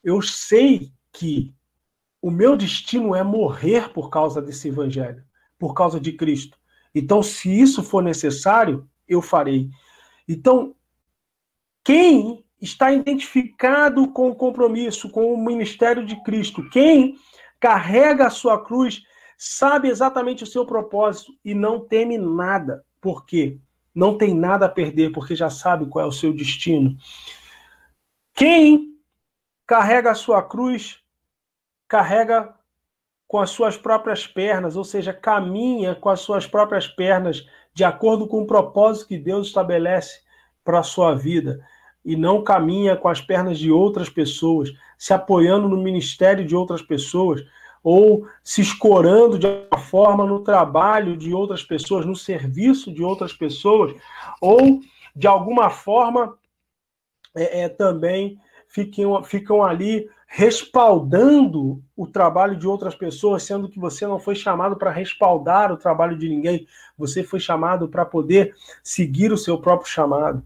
eu 0.03 0.21
sei 0.21 0.91
que 1.11 1.53
o 2.21 2.31
meu 2.31 2.55
destino 2.57 3.15
é 3.15 3.23
morrer 3.23 3.89
por 3.89 4.09
causa 4.09 4.41
desse 4.41 4.67
evangelho, 4.69 5.23
por 5.57 5.73
causa 5.73 5.99
de 5.99 6.13
Cristo. 6.13 6.57
Então, 6.93 7.21
se 7.21 7.49
isso 7.49 7.83
for 7.83 8.01
necessário, 8.01 8.89
eu 9.07 9.21
farei. 9.21 9.69
Então, 10.27 10.75
quem 11.83 12.43
está 12.61 12.91
identificado 12.91 14.07
com 14.09 14.29
o 14.29 14.35
compromisso, 14.35 15.09
com 15.09 15.33
o 15.33 15.37
ministério 15.37 16.05
de 16.05 16.21
Cristo. 16.23 16.67
Quem 16.69 17.15
carrega 17.59 18.27
a 18.27 18.31
sua 18.31 18.63
cruz 18.63 19.03
sabe 19.37 19.87
exatamente 19.87 20.43
o 20.43 20.47
seu 20.47 20.65
propósito 20.65 21.33
e 21.45 21.53
não 21.53 21.79
teme 21.79 22.17
nada. 22.17 22.83
Por 22.99 23.25
quê? 23.25 23.59
Não 23.93 24.17
tem 24.17 24.33
nada 24.33 24.65
a 24.65 24.69
perder, 24.69 25.11
porque 25.11 25.35
já 25.35 25.49
sabe 25.49 25.85
qual 25.85 26.05
é 26.05 26.07
o 26.07 26.11
seu 26.11 26.33
destino. 26.33 26.97
Quem 28.33 28.95
carrega 29.65 30.11
a 30.11 30.15
sua 30.15 30.41
cruz, 30.41 30.99
carrega 31.87 32.53
com 33.27 33.39
as 33.39 33.49
suas 33.49 33.77
próprias 33.77 34.25
pernas, 34.25 34.75
ou 34.75 34.83
seja, 34.83 35.13
caminha 35.13 35.93
com 35.95 36.09
as 36.09 36.21
suas 36.21 36.47
próprias 36.47 36.87
pernas, 36.87 37.45
de 37.73 37.83
acordo 37.83 38.27
com 38.27 38.41
o 38.41 38.47
propósito 38.47 39.07
que 39.07 39.17
Deus 39.17 39.47
estabelece 39.47 40.21
para 40.63 40.79
a 40.79 40.83
sua 40.83 41.13
vida 41.13 41.63
e 42.03 42.15
não 42.15 42.43
caminha 42.43 42.95
com 42.95 43.09
as 43.09 43.21
pernas 43.21 43.59
de 43.59 43.71
outras 43.71 44.09
pessoas, 44.09 44.71
se 44.97 45.13
apoiando 45.13 45.67
no 45.67 45.77
ministério 45.77 46.45
de 46.45 46.55
outras 46.55 46.81
pessoas, 46.81 47.43
ou 47.83 48.27
se 48.43 48.61
escorando 48.61 49.39
de 49.39 49.47
alguma 49.47 49.77
forma 49.77 50.25
no 50.25 50.41
trabalho 50.41 51.15
de 51.15 51.33
outras 51.33 51.63
pessoas, 51.63 52.05
no 52.05 52.15
serviço 52.15 52.91
de 52.91 53.03
outras 53.03 53.33
pessoas, 53.33 53.93
ou 54.41 54.81
de 55.15 55.27
alguma 55.27 55.69
forma 55.69 56.37
é, 57.35 57.61
é, 57.61 57.69
também 57.69 58.39
ficam, 58.67 59.23
ficam 59.23 59.63
ali 59.63 60.09
respaldando 60.27 61.81
o 61.95 62.05
trabalho 62.05 62.57
de 62.57 62.67
outras 62.67 62.93
pessoas, 62.93 63.43
sendo 63.43 63.69
que 63.69 63.79
você 63.79 64.05
não 64.05 64.19
foi 64.19 64.35
chamado 64.35 64.75
para 64.75 64.91
respaldar 64.91 65.71
o 65.71 65.77
trabalho 65.77 66.17
de 66.17 66.27
ninguém, 66.27 66.67
você 66.97 67.23
foi 67.23 67.39
chamado 67.39 67.87
para 67.87 68.05
poder 68.05 68.53
seguir 68.83 69.31
o 69.31 69.37
seu 69.37 69.57
próprio 69.57 69.89
chamado. 69.89 70.43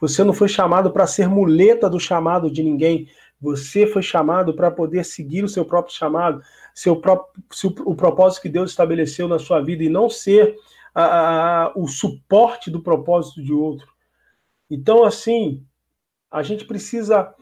Você 0.00 0.22
não 0.22 0.32
foi 0.32 0.48
chamado 0.48 0.90
para 0.90 1.06
ser 1.06 1.28
muleta 1.28 1.88
do 1.90 1.98
chamado 1.98 2.50
de 2.50 2.62
ninguém. 2.62 3.08
Você 3.40 3.86
foi 3.86 4.02
chamado 4.02 4.54
para 4.54 4.70
poder 4.70 5.04
seguir 5.04 5.44
o 5.44 5.48
seu 5.48 5.64
próprio 5.64 5.94
chamado, 5.94 6.42
seu 6.74 6.96
próprio, 6.96 7.42
seu, 7.52 7.74
o 7.84 7.94
propósito 7.94 8.42
que 8.42 8.48
Deus 8.48 8.70
estabeleceu 8.70 9.28
na 9.28 9.38
sua 9.38 9.60
vida 9.60 9.82
e 9.82 9.88
não 9.88 10.08
ser 10.10 10.56
a, 10.94 11.04
a, 11.66 11.72
o 11.76 11.86
suporte 11.86 12.70
do 12.70 12.82
propósito 12.82 13.42
de 13.42 13.52
outro. 13.52 13.88
Então, 14.70 15.04
assim, 15.04 15.64
a 16.30 16.42
gente 16.42 16.64
precisa 16.64 17.32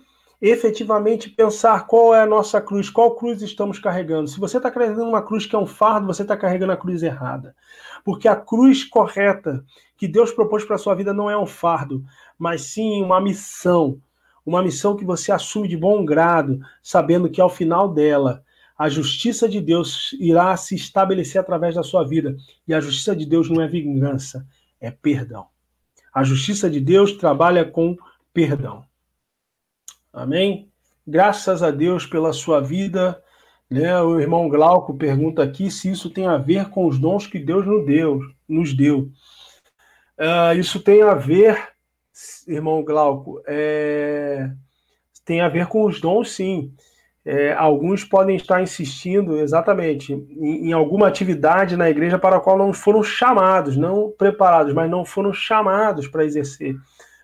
efetivamente 0.41 1.31
pensar 1.31 1.87
qual 1.87 2.15
é 2.15 2.21
a 2.21 2.27
nossa 2.27 2.61
cruz, 2.61 2.91
qual 2.91 3.17
cruz 3.17 3.41
estamos 3.41 3.79
carregando. 3.79 4.29
Se 4.29 4.39
você 4.39 4.59
está 4.59 4.71
carregando 4.71 5.09
uma 5.09 5.23
cruz 5.23 5.47
que 5.47 5.57
é 5.57 5.59
um 5.59 5.67
fardo, 5.67 6.07
você 6.07 6.23
está 6.23 6.37
carregando 6.37 6.73
a 6.73 6.77
cruz 6.77 7.03
errada. 7.03 7.55
Porque 8.05 8.29
a 8.29 8.37
cruz 8.37 8.85
correta 8.85 9.65
que 9.97 10.07
Deus 10.07 10.31
propôs 10.31 10.65
para 10.65 10.77
a 10.77 10.79
sua 10.79 10.95
vida 10.95 11.13
não 11.13 11.31
é 11.31 11.39
um 11.39 11.47
fardo, 11.47 12.05
mas 12.39 12.63
sim 12.63 13.03
uma 13.03 13.21
missão. 13.21 14.01
Uma 14.45 14.63
missão 14.63 14.97
que 14.97 15.05
você 15.05 15.33
assume 15.33 15.67
de 15.67 15.77
bom 15.77 16.05
grado, 16.05 16.61
sabendo 16.83 17.29
que 17.29 17.41
ao 17.41 17.49
final 17.49 17.89
dela, 17.93 18.45
a 18.79 18.89
justiça 18.89 19.49
de 19.49 19.61
Deus 19.61 20.15
irá 20.21 20.57
se 20.57 20.75
estabelecer 20.75 21.41
através 21.41 21.75
da 21.75 21.83
sua 21.83 22.05
vida. 22.05 22.37
E 22.69 22.75
a 22.75 22.81
justiça 22.81 23.17
de 23.17 23.25
Deus 23.25 23.49
não 23.49 23.63
é 23.63 23.67
vingança, 23.67 24.47
é 24.81 24.91
perdão. 24.91 25.47
A 26.13 26.23
justiça 26.23 26.69
de 26.69 26.81
Deus 26.81 27.13
trabalha 27.13 27.65
com 27.65 27.97
perdão. 28.33 28.85
Amém? 30.13 30.71
Graças 31.07 31.63
a 31.63 31.71
Deus 31.71 32.07
pela 32.07 32.33
sua 32.33 32.61
vida. 32.61 33.23
Né? 33.69 34.01
O 34.01 34.21
irmão 34.21 34.49
Glauco 34.49 34.97
pergunta 34.97 35.43
aqui 35.43 35.71
se 35.71 35.91
isso 35.91 36.11
tem 36.11 36.27
a 36.27 36.37
ver 36.37 36.69
com 36.71 36.87
os 36.87 36.99
dons 36.99 37.27
que 37.27 37.39
Deus 37.39 37.67
nos 37.67 37.85
deu. 37.85 38.21
Nos 38.49 38.75
deu. 38.75 39.11
Uh, 40.19 40.59
isso 40.59 40.81
tem 40.81 41.03
a 41.03 41.15
ver, 41.15 41.69
irmão 42.47 42.83
Glauco, 42.83 43.43
é... 43.47 44.51
tem 45.25 45.41
a 45.41 45.49
ver 45.49 45.67
com 45.67 45.85
os 45.85 46.01
dons, 46.01 46.33
sim. 46.33 46.73
É, 47.29 47.53
alguns 47.55 48.05
podem 48.05 48.37
estar 48.37 48.63
insistindo 48.63 49.37
exatamente 49.39 50.13
em, 50.13 50.69
em, 50.69 50.73
alguma 50.73 51.09
atividade 51.09 51.77
na 51.77 51.91
igreja 51.91 52.21
para 52.21 52.37
a 52.37 52.41
qual 52.41 52.57
não 52.57 52.73
foram 52.73 53.03
chamados, 53.03 53.77
não 53.77 54.13
preparados, 54.17 54.73
mas 54.73 54.89
não 54.89 55.05
foram 55.05 55.33
chamados 55.33 56.07
para 56.07 56.25
exercer. 56.25 56.77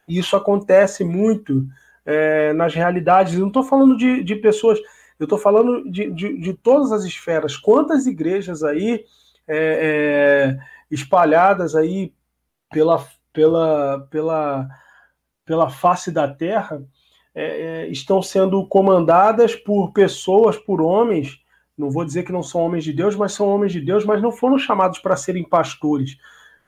E 0.08 0.18
isso 0.18 0.34
acontece 0.34 1.04
muito 1.04 1.64
é, 2.04 2.52
nas 2.52 2.74
realidades. 2.74 3.34
Eu 3.34 3.40
não 3.40 3.46
estou 3.46 3.62
falando 3.62 3.96
de, 3.96 4.24
de, 4.24 4.34
pessoas, 4.34 4.80
eu 5.20 5.24
estou 5.24 5.38
falando 5.38 5.88
de, 5.88 6.10
de, 6.10 6.36
de, 6.36 6.52
todas 6.52 6.90
as 6.90 7.04
esferas. 7.04 7.56
Quantas 7.56 8.04
igrejas 8.04 8.64
aí 8.64 9.04
é, 9.46 10.56
é, 10.58 10.58
espalhadas 10.90 11.76
aí 11.76 12.12
pela, 12.72 13.06
pela, 13.32 14.08
pela, 14.10 14.68
pela 15.44 15.70
face 15.70 16.10
da 16.10 16.26
terra 16.26 16.82
é, 17.34 17.44
é, 17.44 17.88
estão 17.88 18.20
sendo 18.20 18.66
comandadas 18.66 19.54
por 19.54 19.92
pessoas, 19.92 20.56
por 20.56 20.80
homens. 20.80 21.40
Não 21.76 21.90
vou 21.90 22.04
dizer 22.04 22.24
que 22.24 22.32
não 22.32 22.42
são 22.42 22.60
homens 22.60 22.84
de 22.84 22.92
Deus, 22.92 23.16
mas 23.16 23.32
são 23.32 23.48
homens 23.48 23.72
de 23.72 23.80
Deus, 23.80 24.04
mas 24.04 24.20
não 24.20 24.32
foram 24.32 24.58
chamados 24.58 24.98
para 24.98 25.16
serem 25.16 25.44
pastores. 25.44 26.18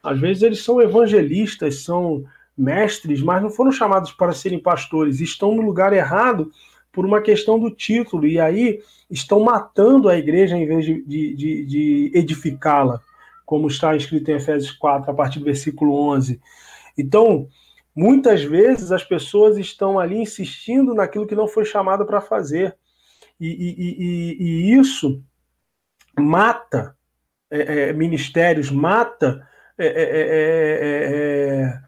Às 0.03 0.19
vezes 0.19 0.43
eles 0.43 0.62
são 0.62 0.81
evangelistas, 0.81 1.83
são 1.83 2.25
mestres, 2.57 3.21
mas 3.21 3.43
não 3.43 3.51
foram 3.51 3.73
chamados 3.73 4.12
para 4.12 4.33
serem 4.33 4.59
pastores, 4.59 5.21
estão 5.21 5.55
no 5.55 5.62
lugar 5.62 5.93
errado 5.93 6.51
por 6.93 7.05
uma 7.05 7.21
questão 7.21 7.59
do 7.59 7.71
título, 7.71 8.25
e 8.27 8.38
aí 8.38 8.81
estão 9.11 9.40
matando 9.40 10.09
a 10.09 10.17
igreja 10.17 10.57
em 10.57 10.67
vez 10.67 10.85
de, 10.85 11.03
de, 11.05 11.35
de, 11.35 11.64
de 11.67 12.11
edificá-la, 12.14 13.01
como 13.44 13.68
está 13.68 13.94
escrito 13.94 14.30
em 14.30 14.37
Efésios 14.37 14.72
4, 14.72 15.11
a 15.11 15.14
partir 15.14 15.38
do 15.38 15.44
versículo 15.44 15.94
11. 16.12 16.40
Então, 16.96 17.48
muitas 17.94 18.42
vezes 18.42 18.92
as 18.92 19.04
pessoas 19.04 19.57
estão 19.59 19.98
ali 19.98 20.16
insistindo 20.16 20.94
naquilo 20.94 21.26
que 21.26 21.35
não 21.35 21.46
foi 21.46 21.64
chamado 21.64 22.07
para 22.07 22.20
fazer, 22.20 22.76
e, 23.40 23.48
e, 23.48 23.74
e, 23.78 24.72
e, 24.72 24.78
isso 24.78 25.22
mata 26.18 26.96
é, 27.50 27.88
é, 27.88 27.92
ministérios, 27.92 28.70
mata. 28.70 29.46
É, 29.76 29.87
é, 29.87 29.92
é, 29.92 31.64
é 31.66 31.80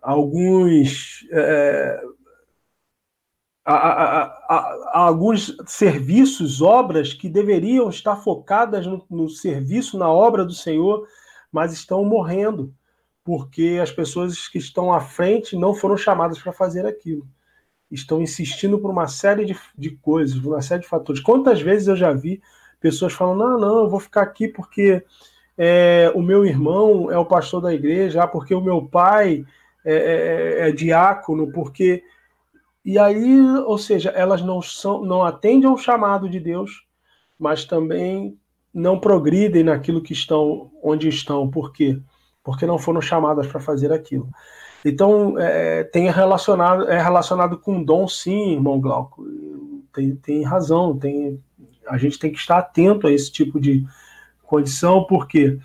alguns 0.00 1.26
a, 3.64 3.74
a, 3.74 4.24
a, 4.48 4.98
alguns 5.06 5.56
serviços, 5.66 6.60
obras 6.60 7.14
que 7.14 7.28
deveriam 7.28 7.88
estar 7.88 8.16
focadas 8.16 8.86
no, 8.86 9.04
no, 9.08 9.28
serviço, 9.28 9.98
na 9.98 10.10
obra 10.10 10.44
do 10.44 10.52
Senhor, 10.52 11.06
mas 11.50 11.72
estão 11.72 12.04
morrendo, 12.04 12.74
porque 13.24 13.78
as 13.82 13.90
pessoas 13.90 14.48
que 14.48 14.58
estão 14.58 14.92
à 14.92 15.00
frente 15.00 15.56
não 15.56 15.74
foram 15.74 15.96
chamadas 15.96 16.38
para 16.38 16.52
fazer 16.52 16.84
aquilo. 16.84 17.26
Estão 17.90 18.20
insistindo 18.20 18.78
por 18.78 18.90
uma 18.90 19.06
série 19.06 19.46
de, 19.46 19.56
de 19.78 19.90
coisas, 19.96 20.38
por 20.38 20.52
uma 20.52 20.62
série 20.62 20.82
de 20.82 20.88
fatores. 20.88 21.22
Quantas 21.22 21.60
vezes 21.62 21.88
eu 21.88 21.96
já 21.96 22.12
vi 22.12 22.42
pessoas 22.80 23.14
falando: 23.14 23.38
não, 23.38 23.58
não, 23.58 23.84
eu 23.84 23.88
vou 23.88 24.00
ficar 24.00 24.22
aqui 24.22 24.48
porque 24.48 25.02
é, 25.56 26.12
o 26.14 26.20
meu 26.20 26.44
irmão 26.44 27.10
é 27.10 27.16
o 27.16 27.24
pastor 27.24 27.62
da 27.62 27.72
igreja, 27.72 28.26
porque 28.26 28.54
o 28.54 28.60
meu 28.60 28.84
pai 28.84 29.44
é, 29.84 29.94
é, 29.94 30.68
é 30.68 30.72
diácono, 30.72 31.50
porque. 31.50 32.02
E 32.84 32.98
aí, 32.98 33.40
ou 33.66 33.78
seja, 33.78 34.10
elas 34.10 34.42
não 34.42 34.60
são, 34.60 35.02
não 35.02 35.24
atendem 35.24 35.68
ao 35.68 35.78
chamado 35.78 36.28
de 36.28 36.38
Deus, 36.38 36.84
mas 37.38 37.64
também 37.64 38.38
não 38.72 39.00
progridem 39.00 39.62
naquilo 39.62 40.02
que 40.02 40.12
estão, 40.12 40.70
onde 40.82 41.08
estão. 41.08 41.50
Por 41.50 41.72
quê? 41.72 41.98
Porque 42.42 42.66
não 42.66 42.76
foram 42.76 43.00
chamadas 43.00 43.46
para 43.46 43.60
fazer 43.60 43.92
aquilo. 43.92 44.28
Então, 44.84 45.38
é, 45.38 45.82
tem 45.84 46.10
relacionado, 46.10 46.86
é 46.88 47.00
relacionado 47.00 47.58
com 47.58 47.82
dom, 47.82 48.06
sim, 48.06 48.52
irmão 48.52 48.78
Glauco. 48.78 49.24
Tem, 49.94 50.14
tem 50.16 50.42
razão, 50.42 50.98
tem, 50.98 51.42
a 51.86 51.96
gente 51.96 52.18
tem 52.18 52.30
que 52.30 52.38
estar 52.38 52.58
atento 52.58 53.06
a 53.06 53.12
esse 53.12 53.32
tipo 53.32 53.58
de 53.58 53.86
condição, 54.42 55.04
porque 55.04 55.58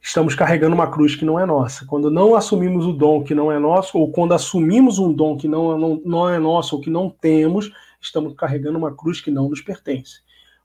estamos 0.00 0.34
carregando 0.34 0.74
uma 0.74 0.90
cruz 0.90 1.14
que 1.14 1.24
não 1.24 1.38
é 1.38 1.44
nossa. 1.44 1.84
Quando 1.86 2.10
não 2.10 2.34
assumimos 2.34 2.86
o 2.86 2.92
dom 2.92 3.22
que 3.22 3.34
não 3.34 3.50
é 3.50 3.58
nosso, 3.58 3.98
ou 3.98 4.10
quando 4.10 4.34
assumimos 4.34 4.98
um 4.98 5.12
dom 5.12 5.36
que 5.36 5.48
não, 5.48 5.78
não, 5.78 6.02
não 6.04 6.28
é 6.28 6.38
nosso, 6.38 6.76
ou 6.76 6.82
que 6.82 6.90
não 6.90 7.10
temos, 7.10 7.70
estamos 8.00 8.34
carregando 8.34 8.78
uma 8.78 8.94
cruz 8.94 9.20
que 9.20 9.30
não 9.30 9.48
nos 9.48 9.60
pertence. 9.60 10.20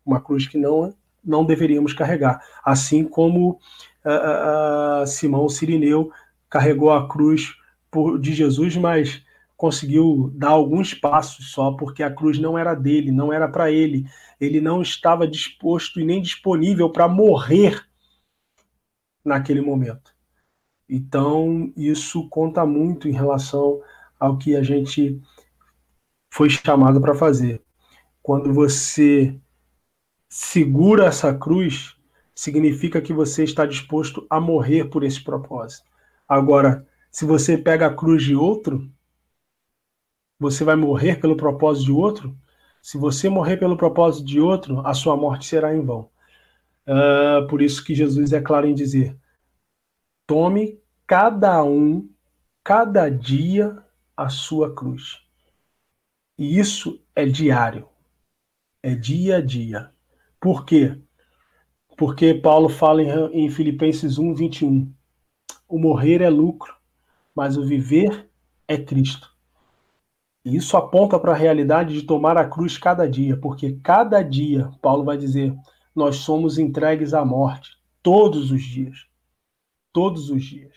Uma 0.05 0.21
cruz 0.21 0.47
que 0.47 0.57
não 0.57 0.93
não 1.23 1.45
deveríamos 1.45 1.93
carregar. 1.93 2.41
Assim 2.65 3.05
como 3.05 3.51
uh, 4.03 5.03
uh, 5.03 5.07
Simão 5.07 5.47
Sirineu 5.47 6.11
carregou 6.49 6.91
a 6.91 7.07
cruz 7.07 7.55
por, 7.89 8.19
de 8.19 8.33
Jesus, 8.33 8.75
mas 8.75 9.23
conseguiu 9.55 10.29
dar 10.35 10.49
alguns 10.49 10.93
passos 10.93 11.51
só, 11.51 11.71
porque 11.71 12.03
a 12.03 12.11
cruz 12.11 12.37
não 12.37 12.57
era 12.57 12.73
dele, 12.73 13.11
não 13.11 13.31
era 13.31 13.47
para 13.47 13.71
ele. 13.71 14.05
Ele 14.39 14.59
não 14.59 14.81
estava 14.81 15.25
disposto 15.25 16.01
e 16.01 16.05
nem 16.05 16.21
disponível 16.21 16.89
para 16.89 17.07
morrer 17.07 17.81
naquele 19.23 19.61
momento. 19.61 20.13
Então, 20.89 21.71
isso 21.75 22.27
conta 22.29 22.65
muito 22.65 23.07
em 23.07 23.11
relação 23.11 23.81
ao 24.19 24.37
que 24.37 24.55
a 24.55 24.63
gente 24.63 25.21
foi 26.31 26.49
chamado 26.49 26.99
para 26.99 27.15
fazer. 27.15 27.61
Quando 28.21 28.53
você 28.53 29.39
segura 30.29 31.05
essa 31.05 31.33
cruz, 31.33 31.95
significa 32.33 33.01
que 33.01 33.13
você 33.13 33.43
está 33.43 33.65
disposto 33.65 34.25
a 34.29 34.39
morrer 34.39 34.85
por 34.85 35.03
esse 35.03 35.23
propósito. 35.23 35.87
Agora, 36.27 36.87
se 37.11 37.25
você 37.25 37.57
pega 37.57 37.87
a 37.87 37.93
cruz 37.93 38.23
de 38.23 38.35
outro, 38.35 38.89
você 40.39 40.63
vai 40.63 40.75
morrer 40.75 41.19
pelo 41.19 41.37
propósito 41.37 41.85
de 41.85 41.91
outro? 41.91 42.37
Se 42.81 42.97
você 42.97 43.29
morrer 43.29 43.57
pelo 43.57 43.77
propósito 43.77 44.25
de 44.25 44.41
outro, 44.41 44.85
a 44.85 44.93
sua 44.93 45.15
morte 45.15 45.45
será 45.45 45.75
em 45.75 45.85
vão. 45.85 46.09
Uh, 46.87 47.47
por 47.47 47.61
isso 47.61 47.83
que 47.83 47.95
Jesus 47.95 48.33
é 48.33 48.41
claro 48.41 48.67
em 48.67 48.73
dizer: 48.73 49.17
tome 50.27 50.81
cada 51.07 51.63
um, 51.63 52.09
cada 52.63 53.09
dia, 53.09 53.83
a 54.15 54.29
sua 54.29 54.73
cruz. 54.73 55.21
E 56.37 56.59
isso 56.59 57.01
é 57.15 57.25
diário, 57.25 57.87
é 58.81 58.95
dia 58.95 59.37
a 59.37 59.41
dia. 59.41 59.91
Por 60.39 60.65
quê? 60.65 60.99
Porque 61.97 62.33
Paulo 62.33 62.69
fala 62.69 63.01
em, 63.01 63.45
em 63.45 63.49
Filipenses 63.49 64.17
1, 64.17 64.33
21. 64.33 64.93
O 65.67 65.79
morrer 65.79 66.21
é 66.21 66.29
lucro, 66.29 66.75
mas 67.35 67.57
o 67.57 67.65
viver 67.65 68.29
é 68.67 68.77
Cristo. 68.77 69.31
E 70.45 70.57
isso 70.57 70.75
aponta 70.75 71.17
para 71.17 71.31
a 71.31 71.37
realidade 71.37 71.93
de 71.93 72.03
tomar 72.03 72.37
a 72.37 72.47
cruz 72.47 72.77
cada 72.77 73.07
dia, 73.07 73.37
porque 73.37 73.79
cada 73.81 74.21
dia, 74.21 74.69
Paulo 74.81 75.03
vai 75.03 75.17
dizer, 75.17 75.55
nós 75.95 76.17
somos 76.17 76.57
entregues 76.57 77.13
à 77.13 77.23
morte, 77.23 77.77
todos 78.01 78.51
os 78.51 78.63
dias. 78.63 79.05
Todos 79.91 80.29
os 80.29 80.43
dias. 80.43 80.73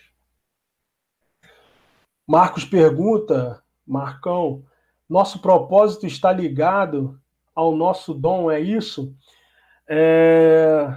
Marcos 2.25 2.65
pergunta, 2.65 3.63
Marcão, 3.85 4.63
nosso 5.09 5.39
propósito 5.39 6.05
está 6.05 6.31
ligado 6.31 7.19
ao 7.55 7.75
nosso 7.75 8.13
dom, 8.13 8.51
é 8.51 8.59
isso? 8.59 9.15
É... 9.87 10.87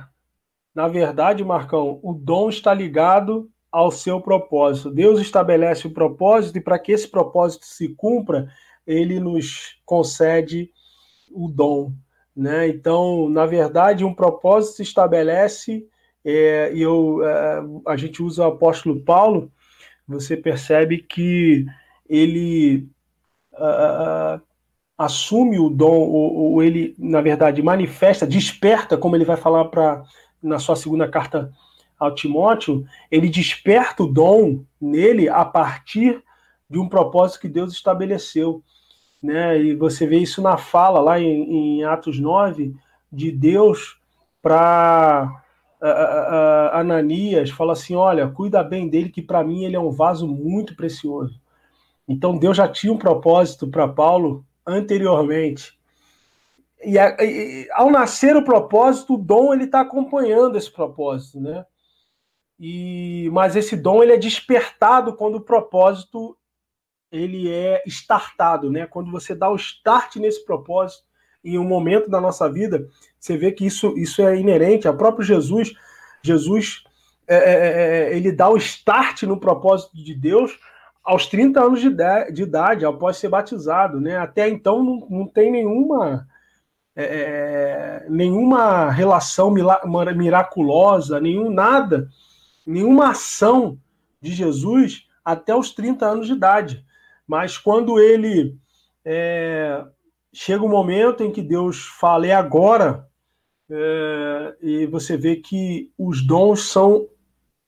Na 0.75 0.89
verdade, 0.89 1.45
Marcão, 1.45 1.99
o 2.03 2.13
dom 2.13 2.49
está 2.49 2.75
ligado 2.75 3.51
ao 3.71 3.91
seu 3.91 4.21
propósito. 4.21 4.91
Deus 4.91 5.21
estabelece 5.21 5.87
o 5.87 5.93
propósito 5.93 6.59
e 6.59 6.61
para 6.61 6.79
que 6.79 6.93
esse 6.93 7.09
propósito 7.09 7.65
se 7.65 7.89
cumpra, 7.95 8.53
ele 8.87 9.21
nos 9.21 9.81
concede 9.85 10.71
o 11.31 11.49
dom. 11.49 11.93
Né? 12.37 12.69
Então, 12.69 13.29
na 13.29 13.47
verdade, 13.47 14.05
um 14.05 14.15
propósito 14.15 14.77
se 14.77 14.83
estabelece, 14.83 15.87
é, 16.25 16.73
e 16.73 16.83
eu, 16.83 17.25
é, 17.25 17.63
a 17.87 17.97
gente 17.97 18.23
usa 18.23 18.45
o 18.45 18.49
apóstolo 18.53 19.01
Paulo, 19.01 19.51
você 20.07 20.37
percebe 20.37 20.99
que 20.99 21.65
ele 22.09 22.89
uh, 23.53 24.41
assume 24.99 25.59
o 25.59 25.71
dom, 25.71 26.01
ou, 26.01 26.35
ou, 26.35 26.63
ele, 26.63 26.95
na 26.99 27.21
verdade, 27.21 27.63
manifesta, 27.63 28.27
desperta, 28.27 28.99
como 28.99 29.17
ele 29.17 29.25
vai 29.25 29.37
falar 29.37 29.67
para 29.67 30.03
na 30.43 30.59
sua 30.59 30.75
segunda 30.75 31.09
carta 31.09 31.53
ao 31.99 32.15
Timóteo, 32.15 32.85
ele 33.11 33.29
desperta 33.29 34.03
o 34.03 34.07
dom 34.07 34.65
nele 34.81 35.29
a 35.29 35.45
partir 35.45 36.23
de 36.69 36.79
um 36.79 36.89
propósito 36.89 37.43
que 37.43 37.49
Deus 37.49 37.73
estabeleceu. 37.73 38.63
Né? 39.23 39.61
E 39.61 39.75
você 39.75 40.07
vê 40.07 40.19
isso 40.19 40.41
na 40.41 40.57
fala 40.57 41.01
lá 41.01 41.21
em, 41.21 41.79
em 41.79 41.85
Atos 41.85 42.19
9, 42.19 42.75
de 43.13 43.31
Deus 43.31 44.01
para 44.41 45.43
Ananias, 46.73 47.51
fala 47.51 47.73
assim: 47.73 47.95
olha, 47.95 48.29
cuida 48.29 48.63
bem 48.63 48.89
dele, 48.89 49.09
que 49.09 49.23
para 49.23 49.43
mim 49.43 49.65
ele 49.65 49.77
é 49.77 49.81
um 49.81 49.91
vaso 49.91 50.27
muito 50.27 50.77
precioso. 50.77 51.41
Então 52.07 52.37
Deus 52.37 52.57
já 52.57 52.69
tinha 52.69 52.93
um 52.93 52.99
propósito 52.99 53.69
para 53.69 53.89
Paulo 53.89 54.45
anteriormente. 54.67 55.79
E, 56.83 56.97
e, 56.97 57.69
ao 57.73 57.91
nascer 57.91 58.37
o 58.37 58.45
propósito, 58.45 59.15
o 59.15 59.19
dom 59.19 59.53
ele 59.53 59.65
está 59.65 59.81
acompanhando 59.81 60.57
esse 60.57 60.71
propósito, 60.71 61.41
né? 61.41 61.65
E 62.59 63.31
mas 63.33 63.57
esse 63.57 63.77
dom 63.77 64.03
ele 64.03 64.13
é 64.13 64.19
despertado 64.19 65.15
quando 65.15 65.37
o 65.37 65.41
propósito 65.41 66.37
ele 67.11 67.51
é 67.51 67.83
startado, 67.87 68.71
né? 68.71 68.87
Quando 68.87 69.11
você 69.11 69.35
dá 69.35 69.49
o 69.51 69.57
start 69.57 70.17
nesse 70.17 70.45
propósito 70.45 71.05
em 71.43 71.59
um 71.59 71.65
momento 71.65 72.09
da 72.09 72.21
nossa 72.21 72.51
vida, 72.51 72.87
você 73.19 73.37
vê 73.37 73.51
que 73.51 73.67
isso 73.67 73.95
isso 73.97 74.23
é 74.23 74.39
inerente 74.39 74.87
ao 74.87 74.97
próprio 74.97 75.25
Jesus. 75.25 75.73
Jesus 76.23 76.85
é, 77.27 77.37
é, 77.37 77.41
é, 77.41 78.13
é 78.13 78.17
ele 78.17 78.31
dá 78.31 78.49
o 78.49 78.57
start 78.57 79.25
no 79.25 79.39
propósito 79.39 79.97
de 79.97 80.15
Deus 80.15 80.59
aos 81.03 81.27
30 81.27 81.61
anos 81.61 81.81
de, 81.81 81.91
de 82.33 82.43
idade, 82.43 82.85
após 82.85 83.17
ser 83.17 83.29
batizado. 83.29 84.01
Né? 84.01 84.17
Até 84.17 84.49
então 84.49 84.85
não, 84.85 85.07
não 85.11 85.27
tem 85.27 85.51
nenhuma, 85.51 86.27
é, 86.95 88.05
é 88.05 88.07
nenhuma 88.09 88.91
relação 88.91 89.53
miraculosa, 90.17 91.21
nenhum 91.21 91.51
nada, 91.51 92.09
nenhuma 92.67 93.11
ação 93.11 93.79
de 94.21 94.33
Jesus 94.33 95.07
até 95.25 95.55
os 95.55 95.73
30 95.73 96.07
anos 96.07 96.27
de 96.27 96.35
idade. 96.35 96.85
Mas 97.31 97.57
quando 97.57 98.01
ele 98.01 98.59
é, 99.05 99.85
chega 100.33 100.65
o 100.65 100.67
um 100.67 100.69
momento 100.69 101.23
em 101.23 101.31
que 101.31 101.41
Deus 101.41 101.87
fala, 101.87 102.27
é 102.27 102.33
agora, 102.33 103.07
é, 103.71 104.57
e 104.61 104.87
você 104.87 105.17
vê 105.17 105.37
que 105.37 105.93
os 105.97 106.27
dons 106.27 106.73
são 106.73 107.07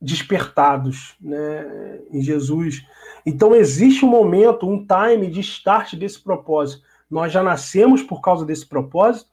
despertados 0.01 1.15
né, 1.21 2.01
em 2.11 2.21
Jesus. 2.21 2.85
Então 3.25 3.55
existe 3.55 4.05
um 4.05 4.09
momento, 4.09 4.69
um 4.69 4.85
time 4.85 5.31
de 5.31 5.39
start 5.39 5.95
desse 5.95 6.21
propósito. 6.21 6.83
Nós 7.09 7.33
já 7.33 7.41
nascemos 7.41 8.03
por 8.03 8.21
causa 8.21 8.45
desse 8.45 8.67
propósito. 8.67 9.31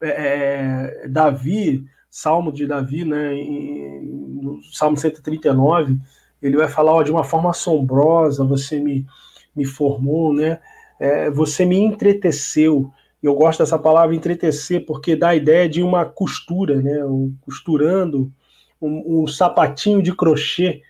É, 0.00 1.02
é 1.04 1.08
Davi, 1.08 1.84
Salmo 2.08 2.50
de 2.50 2.66
Davi, 2.66 3.04
né, 3.04 3.34
em, 3.34 4.00
no 4.00 4.62
Salmo 4.72 4.96
139, 4.96 5.98
ele 6.40 6.56
vai 6.56 6.68
falar 6.68 6.94
ó, 6.94 7.02
de 7.02 7.10
uma 7.10 7.24
forma 7.24 7.50
assombrosa, 7.50 8.42
você 8.42 8.80
me, 8.80 9.04
me 9.56 9.64
formou, 9.64 10.32
né? 10.32 10.60
É, 11.00 11.30
você 11.30 11.64
me 11.64 11.78
entreteceu. 11.78 12.90
Eu 13.22 13.34
gosto 13.34 13.60
dessa 13.60 13.78
palavra 13.78 14.14
entretecer 14.14 14.84
porque 14.84 15.16
dá 15.16 15.30
a 15.30 15.36
ideia 15.36 15.68
de 15.68 15.82
uma 15.82 16.04
costura, 16.04 16.80
né? 16.80 17.04
Um, 17.04 17.34
costurando 17.40 18.30
um, 18.80 19.22
um 19.22 19.26
sapatinho 19.26 20.02
de 20.02 20.14
crochê, 20.14 20.82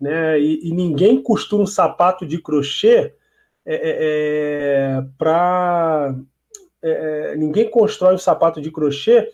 né? 0.00 0.38
E, 0.38 0.68
e, 0.68 0.72
ninguém 0.72 1.22
costura 1.22 1.62
um 1.62 1.66
sapato 1.66 2.26
de 2.26 2.40
crochê 2.40 3.14
é, 3.66 3.74
é, 3.74 3.96
é 4.98 5.04
para 5.18 6.14
é, 6.82 7.32
é, 7.32 7.36
ninguém 7.36 7.70
constrói 7.70 8.14
um 8.14 8.18
sapato 8.18 8.60
de 8.60 8.70
crochê 8.70 9.30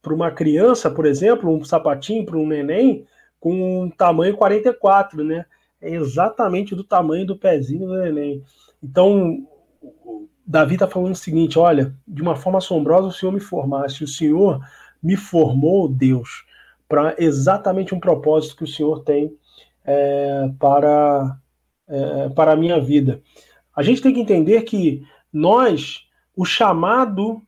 para 0.00 0.12
uma 0.12 0.30
criança, 0.30 0.90
por 0.90 1.06
exemplo, 1.06 1.50
um 1.50 1.64
sapatinho 1.64 2.24
para 2.26 2.36
um 2.36 2.46
neném, 2.46 3.06
com 3.40 3.84
um 3.84 3.90
tamanho 3.90 4.36
44, 4.36 5.24
né? 5.24 5.46
É 5.82 5.90
exatamente 5.90 6.74
do 6.74 6.84
tamanho 6.84 7.26
do 7.26 7.36
pezinho 7.36 7.88
do 7.88 7.98
neném. 7.98 8.42
Então, 8.82 9.46
Davi 10.46 10.74
está 10.74 10.86
falando 10.86 11.12
o 11.12 11.16
seguinte: 11.16 11.58
olha, 11.58 11.94
de 12.06 12.22
uma 12.22 12.36
forma 12.36 12.58
assombrosa 12.58 13.08
o 13.08 13.12
Senhor 13.12 13.32
me 13.32 13.40
formasse, 13.40 14.04
o 14.04 14.08
Senhor 14.08 14.64
me 15.02 15.16
formou, 15.16 15.88
Deus, 15.88 16.44
para 16.88 17.16
exatamente 17.18 17.94
um 17.94 18.00
propósito 18.00 18.56
que 18.56 18.64
o 18.64 18.68
Senhor 18.68 19.02
tem 19.02 19.36
é, 19.84 20.50
para, 20.58 21.36
é, 21.88 22.28
para 22.28 22.52
a 22.52 22.56
minha 22.56 22.80
vida. 22.80 23.20
A 23.74 23.82
gente 23.82 24.00
tem 24.00 24.14
que 24.14 24.20
entender 24.20 24.62
que 24.62 25.04
nós, 25.32 26.06
o 26.36 26.44
chamado 26.44 27.42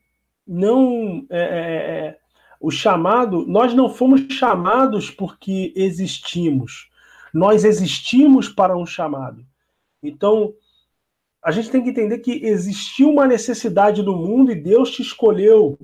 não 0.47 1.25
é, 1.31 1.39
é, 1.39 2.07
é 2.07 2.19
o 2.61 2.71
chamado, 2.71 3.45
nós 3.47 3.75
não 3.75 3.91
fomos 3.91 4.23
chamados 4.33 5.11
porque 5.11 5.73
existimos. 5.77 6.89
Nós 7.35 7.65
existimos 7.65 8.49
para 8.49 8.77
um 8.77 8.87
chamado. 8.87 9.45
Então, 10.01 10.55
a 11.43 11.51
gente 11.51 11.69
tem 11.69 11.83
que 11.83 11.91
entender 11.91 12.19
que 12.19 12.31
existiu 12.47 13.11
uma 13.11 13.27
necessidade 13.27 14.05
no 14.05 14.17
mundo 14.17 14.53
e 14.53 14.55
Deus 14.55 14.93
te 14.93 15.03
escolheu 15.03 15.77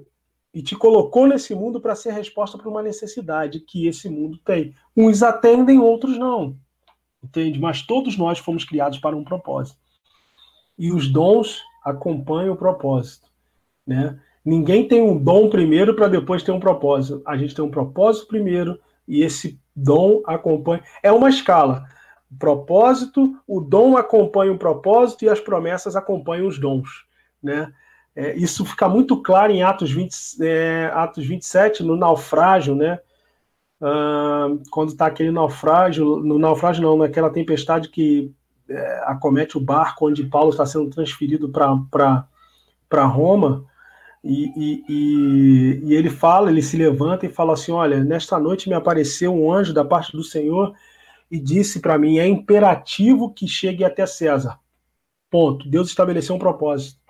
e 0.54 0.62
te 0.62 0.76
colocou 0.76 1.26
nesse 1.26 1.52
mundo 1.52 1.80
para 1.80 1.96
ser 1.96 2.12
resposta 2.12 2.56
para 2.56 2.68
uma 2.68 2.82
necessidade 2.82 3.58
que 3.60 3.88
esse 3.88 4.08
mundo 4.08 4.38
tem. 4.44 4.74
Uns 4.96 5.24
atendem, 5.24 5.80
outros 5.80 6.16
não. 6.16 6.56
Entende? 7.22 7.58
Mas 7.58 7.82
todos 7.82 8.16
nós 8.16 8.38
fomos 8.38 8.64
criados 8.64 8.98
para 8.98 9.16
um 9.16 9.24
propósito. 9.24 9.78
E 10.78 10.92
os 10.92 11.08
dons 11.08 11.60
acompanham 11.84 12.54
o 12.54 12.56
propósito, 12.56 13.28
né? 13.86 14.18
Ninguém 14.42 14.88
tem 14.88 15.02
um 15.02 15.22
dom 15.22 15.50
primeiro 15.50 15.94
para 15.94 16.08
depois 16.08 16.42
ter 16.42 16.52
um 16.52 16.60
propósito. 16.60 17.22
A 17.26 17.36
gente 17.36 17.54
tem 17.54 17.64
um 17.64 17.70
propósito 17.70 18.26
primeiro 18.26 18.80
e 19.10 19.22
esse 19.22 19.60
dom 19.74 20.22
acompanha. 20.24 20.82
É 21.02 21.10
uma 21.10 21.28
escala. 21.28 21.86
O 22.30 22.38
propósito, 22.38 23.36
o 23.46 23.60
dom 23.60 23.96
acompanha 23.96 24.52
o 24.52 24.58
propósito 24.58 25.24
e 25.24 25.28
as 25.28 25.40
promessas 25.40 25.96
acompanham 25.96 26.46
os 26.46 26.58
dons. 26.58 27.04
Né? 27.42 27.72
É, 28.14 28.36
isso 28.36 28.64
fica 28.64 28.88
muito 28.88 29.20
claro 29.20 29.52
em 29.52 29.62
Atos, 29.62 29.90
20, 29.90 30.14
é, 30.40 30.90
Atos 30.94 31.26
27, 31.26 31.82
no 31.82 31.96
naufrágio, 31.96 32.74
né? 32.74 33.00
Ah, 33.82 34.48
quando 34.70 34.90
está 34.90 35.06
aquele 35.06 35.30
naufrágio, 35.30 36.18
no 36.18 36.38
naufrágio 36.38 36.82
não, 36.82 36.98
naquela 36.98 37.30
tempestade 37.30 37.88
que 37.88 38.30
é, 38.68 39.02
acomete 39.06 39.56
o 39.56 39.60
barco 39.60 40.06
onde 40.06 40.24
Paulo 40.24 40.50
está 40.50 40.66
sendo 40.66 40.90
transferido 40.90 41.48
para 41.48 43.04
Roma, 43.06 43.64
e, 44.22 44.52
e, 44.54 44.84
e, 44.88 45.80
e, 45.84 45.94
ele 45.94 46.10
fala, 46.10 46.50
ele 46.50 46.62
se 46.62 46.76
levanta 46.76 47.24
e 47.24 47.32
fala 47.32 47.54
assim: 47.54 47.72
Olha, 47.72 48.04
nesta 48.04 48.38
noite 48.38 48.68
me 48.68 48.74
apareceu 48.74 49.34
um 49.34 49.50
anjo 49.50 49.72
da 49.72 49.84
parte 49.84 50.12
do 50.12 50.22
Senhor 50.22 50.74
e 51.30 51.38
disse 51.38 51.80
para 51.80 51.98
mim: 51.98 52.18
É 52.18 52.26
imperativo 52.26 53.32
que 53.32 53.48
chegue 53.48 53.82
até 53.82 54.04
César. 54.04 54.58
Ponto. 55.30 55.68
Deus 55.68 55.88
estabeleceu 55.88 56.34
um 56.34 56.38
propósito. 56.38 57.00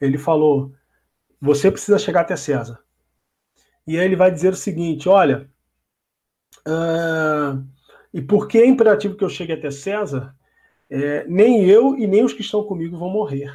Ele 0.00 0.16
falou: 0.16 0.72
Você 1.40 1.70
precisa 1.70 1.98
chegar 1.98 2.22
até 2.22 2.34
César. 2.34 2.78
E 3.86 3.98
aí 3.98 4.04
ele 4.04 4.16
vai 4.16 4.30
dizer 4.30 4.54
o 4.54 4.56
seguinte: 4.56 5.06
Olha, 5.06 5.50
uh, 6.66 7.62
e 8.12 8.22
por 8.22 8.48
que 8.48 8.58
é 8.58 8.66
imperativo 8.66 9.16
que 9.16 9.24
eu 9.24 9.28
chegue 9.28 9.52
até 9.52 9.70
César? 9.70 10.34
É, 10.88 11.24
nem 11.28 11.64
eu 11.64 11.96
e 11.96 12.06
nem 12.06 12.24
os 12.24 12.32
que 12.32 12.40
estão 12.40 12.64
comigo 12.64 12.98
vão 12.98 13.10
morrer. 13.10 13.52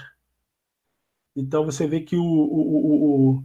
Então 1.36 1.66
você 1.66 1.86
vê 1.86 2.02
que 2.02 2.16
o, 2.16 2.24
o, 2.24 3.34
o 3.36 3.44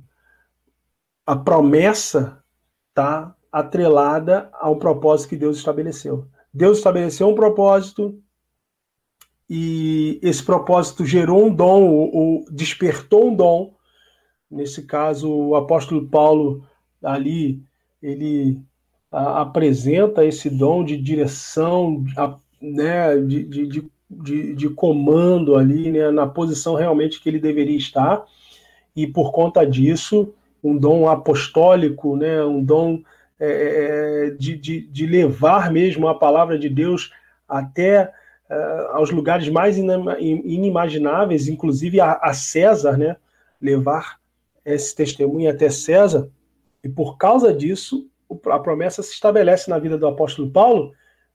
a 1.26 1.36
promessa 1.36 2.42
está 2.88 3.34
atrelada 3.52 4.48
ao 4.52 4.76
propósito 4.76 5.30
que 5.30 5.36
Deus 5.36 5.58
estabeleceu. 5.58 6.26
Deus 6.52 6.78
estabeleceu 6.78 7.28
um 7.28 7.34
propósito 7.34 8.20
e 9.48 10.20
esse 10.22 10.42
propósito 10.42 11.04
gerou 11.04 11.46
um 11.46 11.54
dom, 11.54 11.88
ou, 11.88 12.14
ou 12.14 12.44
despertou 12.50 13.30
um 13.30 13.34
dom. 13.34 13.74
Nesse 14.50 14.82
caso, 14.82 15.28
o 15.28 15.56
apóstolo 15.56 16.08
Paulo 16.08 16.64
ali 17.02 17.62
ele 18.02 18.60
a, 19.10 19.42
apresenta 19.42 20.24
esse 20.24 20.48
dom 20.48 20.84
de 20.84 20.96
direção, 20.96 22.04
a, 22.16 22.38
né, 22.60 23.16
de, 23.18 23.44
de, 23.44 23.66
de 23.66 23.90
de, 24.10 24.54
de 24.54 24.68
comando 24.68 25.54
ali, 25.56 25.92
né, 25.92 26.10
na 26.10 26.26
posição 26.26 26.74
realmente 26.74 27.20
que 27.20 27.28
ele 27.28 27.38
deveria 27.38 27.76
estar, 27.76 28.24
e 28.96 29.06
por 29.06 29.30
conta 29.30 29.64
disso, 29.64 30.34
um 30.62 30.76
dom 30.76 31.08
apostólico, 31.08 32.16
né, 32.16 32.44
um 32.44 32.62
dom 32.62 33.02
é, 33.38 33.46
é, 33.46 34.26
é 34.26 34.30
de, 34.30 34.56
de, 34.56 34.80
de, 34.80 35.06
levar 35.06 35.70
mesmo 35.70 36.08
a 36.08 36.18
palavra 36.18 36.58
de 36.58 36.68
Deus 36.68 37.12
até 37.48 38.12
uh, 38.50 38.96
aos 38.96 39.10
lugares 39.10 39.48
mais 39.48 39.78
inimagináveis, 39.78 41.48
inclusive 41.48 42.00
a, 42.00 42.14
a 42.14 42.34
César, 42.34 42.98
né, 42.98 43.16
levar 43.62 44.18
esse 44.64 44.94
testemunho 44.94 45.50
até 45.50 45.70
César, 45.70 46.28
e 46.82 46.88
por 46.88 47.16
causa 47.16 47.54
disso, 47.54 48.08
a 48.46 48.58
promessa 48.58 49.02
se 49.02 49.12
estabelece 49.12 49.70
na 49.70 49.78
vida 49.78 49.96
do 49.96 50.06
apóstolo 50.06 50.50
Paulo, 50.50 50.92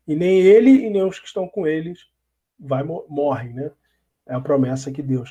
e 0.07 0.15
nem 0.15 0.39
ele 0.39 0.85
e 0.85 0.89
nem 0.89 1.03
os 1.03 1.17
que 1.17 1.25
estão 1.25 1.47
com 1.47 1.65
eles 1.65 2.05
vai 2.59 2.83
morre, 2.83 3.49
né? 3.49 3.71
É 4.27 4.33
a 4.33 4.39
promessa 4.39 4.91
que 4.91 5.01
Deus. 5.01 5.29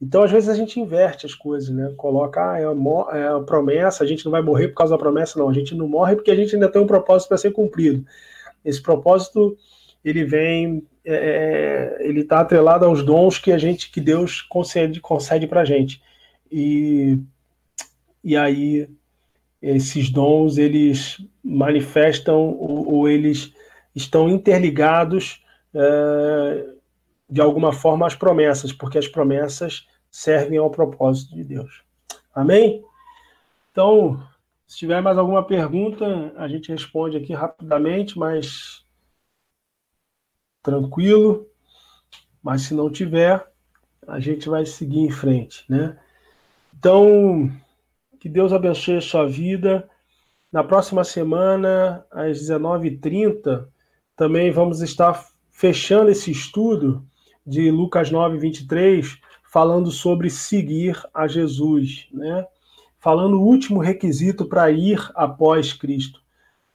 Então, 0.00 0.22
às 0.22 0.30
vezes, 0.30 0.48
a 0.48 0.54
gente 0.54 0.78
inverte 0.78 1.26
as 1.26 1.34
coisas, 1.34 1.70
né? 1.70 1.92
Coloca, 1.96 2.52
ah, 2.52 2.58
é, 2.58 2.64
a, 2.64 3.18
é 3.18 3.28
a 3.36 3.40
promessa, 3.40 4.04
a 4.04 4.06
gente 4.06 4.24
não 4.24 4.30
vai 4.30 4.42
morrer 4.42 4.68
por 4.68 4.76
causa 4.76 4.94
da 4.94 4.98
promessa, 4.98 5.38
não. 5.38 5.48
A 5.48 5.52
gente 5.52 5.74
não 5.74 5.88
morre 5.88 6.14
porque 6.14 6.30
a 6.30 6.36
gente 6.36 6.54
ainda 6.54 6.70
tem 6.70 6.80
um 6.80 6.86
propósito 6.86 7.28
para 7.28 7.38
ser 7.38 7.50
cumprido. 7.50 8.04
Esse 8.64 8.80
propósito, 8.80 9.56
ele 10.04 10.24
vem, 10.24 10.86
é, 11.04 11.96
é 12.00 12.06
ele 12.06 12.20
está 12.20 12.40
atrelado 12.40 12.84
aos 12.84 13.02
dons 13.02 13.38
que 13.38 13.50
a 13.50 13.58
gente, 13.58 13.90
que 13.90 14.00
Deus 14.00 14.40
concede, 14.42 15.00
concede 15.00 15.48
para 15.48 15.62
a 15.62 15.64
gente. 15.64 16.00
E, 16.50 17.18
e 18.22 18.36
aí, 18.36 18.88
esses 19.60 20.10
dons, 20.10 20.58
eles 20.58 21.18
manifestam 21.42 22.56
ou, 22.56 22.94
ou 22.94 23.08
eles 23.08 23.52
estão 23.94 24.28
interligados 24.28 25.42
é, 25.74 26.74
de 27.28 27.40
alguma 27.40 27.72
forma, 27.72 28.06
as 28.06 28.14
promessas, 28.14 28.72
porque 28.72 28.98
as 28.98 29.08
promessas 29.08 29.86
servem 30.10 30.58
ao 30.58 30.70
propósito 30.70 31.34
de 31.34 31.44
Deus. 31.44 31.82
Amém? 32.34 32.84
Então, 33.70 34.22
se 34.66 34.78
tiver 34.78 35.00
mais 35.00 35.18
alguma 35.18 35.44
pergunta, 35.44 36.32
a 36.36 36.48
gente 36.48 36.70
responde 36.70 37.16
aqui 37.16 37.32
rapidamente, 37.32 38.18
mas 38.18 38.84
tranquilo. 40.62 41.46
Mas 42.42 42.62
se 42.62 42.74
não 42.74 42.90
tiver, 42.90 43.46
a 44.06 44.20
gente 44.20 44.48
vai 44.48 44.64
seguir 44.64 45.00
em 45.00 45.10
frente, 45.10 45.64
né? 45.68 45.98
Então, 46.78 47.50
que 48.20 48.28
Deus 48.28 48.52
abençoe 48.52 48.96
a 48.96 49.00
sua 49.00 49.26
vida. 49.26 49.88
Na 50.50 50.62
próxima 50.62 51.04
semana, 51.04 52.06
às 52.10 52.38
19h30, 52.38 53.66
também 54.16 54.50
vamos 54.50 54.80
estar 54.80 55.26
fechando 55.58 56.08
esse 56.08 56.30
estudo 56.30 57.04
de 57.44 57.68
Lucas 57.68 58.12
9, 58.12 58.38
23, 58.38 59.18
falando 59.42 59.90
sobre 59.90 60.30
seguir 60.30 60.96
a 61.12 61.26
Jesus, 61.26 62.06
né? 62.12 62.46
Falando 63.00 63.40
o 63.40 63.44
último 63.44 63.80
requisito 63.80 64.44
para 64.44 64.70
ir 64.70 65.04
após 65.16 65.72
Cristo, 65.72 66.20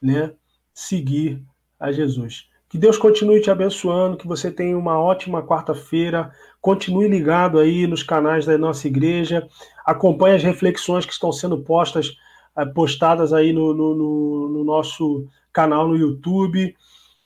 né? 0.01 0.33
Seguir 0.73 1.41
a 1.79 1.93
Jesus. 1.93 2.49
Que 2.67 2.77
Deus 2.77 2.97
continue 2.97 3.39
te 3.39 3.49
abençoando, 3.49 4.17
que 4.17 4.27
você 4.27 4.51
tenha 4.51 4.77
uma 4.77 4.99
ótima 4.99 5.41
quarta-feira. 5.41 6.33
Continue 6.59 7.07
ligado 7.07 7.59
aí 7.59 7.87
nos 7.87 8.03
canais 8.03 8.45
da 8.45 8.57
nossa 8.57 8.85
igreja. 8.85 9.47
Acompanhe 9.85 10.35
as 10.35 10.43
reflexões 10.43 11.05
que 11.05 11.13
estão 11.13 11.31
sendo 11.31 11.57
postas, 11.61 12.17
eh, 12.57 12.65
postadas 12.65 13.31
aí 13.31 13.53
no, 13.53 13.73
no, 13.73 13.95
no, 13.95 14.49
no 14.49 14.63
nosso 14.65 15.25
canal 15.53 15.87
no 15.87 15.95
YouTube. 15.95 16.75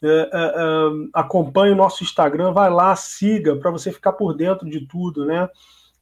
É, 0.04 0.08
é, 0.08 0.30
é, 0.32 1.10
acompanhe 1.14 1.74
o 1.74 1.76
nosso 1.76 2.04
Instagram, 2.04 2.52
vai 2.52 2.70
lá, 2.70 2.96
siga 2.96 3.56
para 3.56 3.72
você 3.72 3.92
ficar 3.92 4.14
por 4.14 4.36
dentro 4.36 4.70
de 4.70 4.82
tudo, 4.86 5.26
né? 5.26 5.50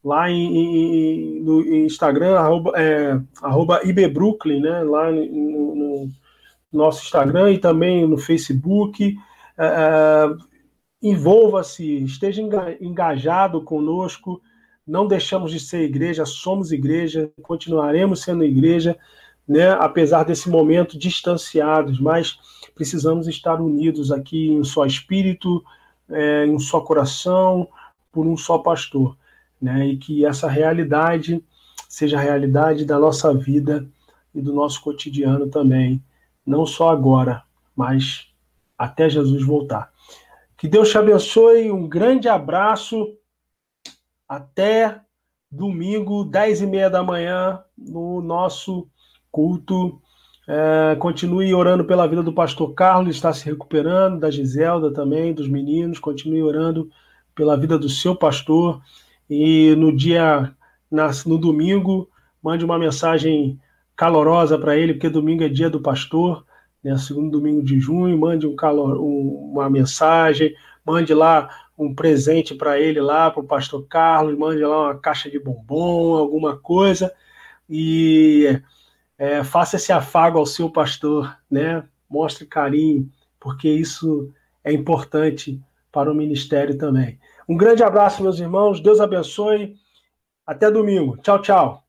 Lá 0.04 0.30
em, 0.30 0.56
em 0.56 1.40
no 1.42 1.62
Instagram, 1.62 2.38
arroba, 2.38 2.72
é, 2.76 3.18
arroba 3.42 3.80
IBBrooklyn, 3.84 4.60
né? 4.60 4.82
Lá 4.82 5.10
no, 5.10 5.74
no, 5.74 6.08
nosso 6.72 7.04
Instagram 7.04 7.52
e 7.52 7.58
também 7.58 8.06
no 8.06 8.18
Facebook. 8.18 9.16
É, 9.58 9.66
é, 9.66 10.46
envolva-se, 11.02 12.04
esteja 12.04 12.42
engajado 12.80 13.62
conosco. 13.62 14.42
Não 14.86 15.06
deixamos 15.06 15.50
de 15.50 15.58
ser 15.58 15.82
igreja, 15.82 16.26
somos 16.26 16.70
igreja, 16.70 17.30
continuaremos 17.42 18.22
sendo 18.22 18.44
igreja, 18.44 18.96
né? 19.48 19.70
Apesar 19.70 20.24
desse 20.24 20.50
momento 20.50 20.98
distanciados, 20.98 21.98
mas 21.98 22.38
precisamos 22.76 23.26
estar 23.26 23.58
unidos 23.60 24.12
aqui 24.12 24.48
em 24.48 24.60
um 24.60 24.64
só 24.64 24.84
espírito, 24.84 25.64
é, 26.10 26.44
em 26.44 26.54
um 26.54 26.58
só 26.58 26.80
coração, 26.80 27.66
por 28.12 28.26
um 28.26 28.36
só 28.36 28.58
pastor. 28.58 29.16
Né? 29.60 29.88
E 29.88 29.96
que 29.96 30.26
essa 30.26 30.46
realidade 30.46 31.42
seja 31.88 32.18
a 32.18 32.20
realidade 32.20 32.84
da 32.84 32.98
nossa 32.98 33.32
vida 33.32 33.88
e 34.34 34.42
do 34.42 34.52
nosso 34.52 34.82
cotidiano 34.82 35.48
também, 35.48 36.02
não 36.44 36.66
só 36.66 36.90
agora, 36.90 37.42
mas 37.74 38.28
até 38.76 39.08
Jesus 39.08 39.42
voltar. 39.42 39.90
Que 40.58 40.68
Deus 40.68 40.90
te 40.90 40.98
abençoe, 40.98 41.70
um 41.70 41.88
grande 41.88 42.28
abraço, 42.28 43.16
até 44.28 45.00
domingo, 45.50 46.24
10 46.24 46.60
e 46.60 46.66
meia 46.66 46.90
da 46.90 47.02
manhã, 47.02 47.62
no 47.76 48.20
nosso 48.20 48.86
culto. 49.30 50.00
É, 50.48 50.94
continue 50.96 51.52
orando 51.52 51.84
pela 51.84 52.06
vida 52.06 52.22
do 52.22 52.32
pastor 52.32 52.72
Carlos, 52.72 53.16
está 53.16 53.32
se 53.32 53.44
recuperando, 53.44 54.20
da 54.20 54.30
Giselda 54.30 54.92
também, 54.92 55.34
dos 55.34 55.48
meninos. 55.48 55.98
Continue 55.98 56.42
orando 56.42 56.88
pela 57.34 57.56
vida 57.56 57.78
do 57.78 57.88
seu 57.88 58.14
pastor. 58.14 58.80
E 59.28 59.74
no 59.76 59.94
dia, 59.94 60.54
no 60.90 61.38
domingo, 61.38 62.08
mande 62.42 62.64
uma 62.64 62.78
mensagem 62.78 63.60
calorosa 63.96 64.58
para 64.58 64.76
ele, 64.76 64.94
porque 64.94 65.08
domingo 65.08 65.42
é 65.42 65.48
dia 65.48 65.70
do 65.70 65.80
pastor, 65.80 66.44
né, 66.84 66.96
segundo 66.96 67.30
domingo 67.30 67.62
de 67.62 67.80
junho. 67.80 68.16
Mande 68.16 68.46
um 68.46 68.54
calor, 68.54 68.98
um, 69.00 69.50
uma 69.52 69.68
mensagem, 69.68 70.54
mande 70.84 71.12
lá 71.12 71.48
um 71.76 71.94
presente 71.94 72.54
para 72.54 72.80
ele 72.80 73.00
lá, 73.00 73.30
para 73.30 73.42
o 73.42 73.46
pastor 73.46 73.84
Carlos, 73.88 74.38
mande 74.38 74.62
lá 74.62 74.84
uma 74.84 74.94
caixa 74.98 75.30
de 75.30 75.38
bombom, 75.38 76.14
alguma 76.14 76.56
coisa, 76.56 77.12
e 77.68 78.60
é, 79.18 79.42
faça 79.42 79.76
esse 79.76 79.92
afago 79.92 80.38
ao 80.38 80.46
seu 80.46 80.70
pastor, 80.70 81.36
né? 81.50 81.84
Mostre 82.08 82.46
carinho, 82.46 83.10
porque 83.40 83.68
isso 83.68 84.32
é 84.62 84.72
importante 84.72 85.60
para 85.90 86.10
o 86.10 86.14
ministério 86.14 86.76
também. 86.76 87.18
Um 87.48 87.56
grande 87.56 87.82
abraço, 87.82 88.22
meus 88.22 88.38
irmãos, 88.38 88.80
Deus 88.80 89.00
abençoe. 89.00 89.76
Até 90.46 90.70
domingo. 90.70 91.16
Tchau, 91.18 91.40
tchau. 91.40 91.85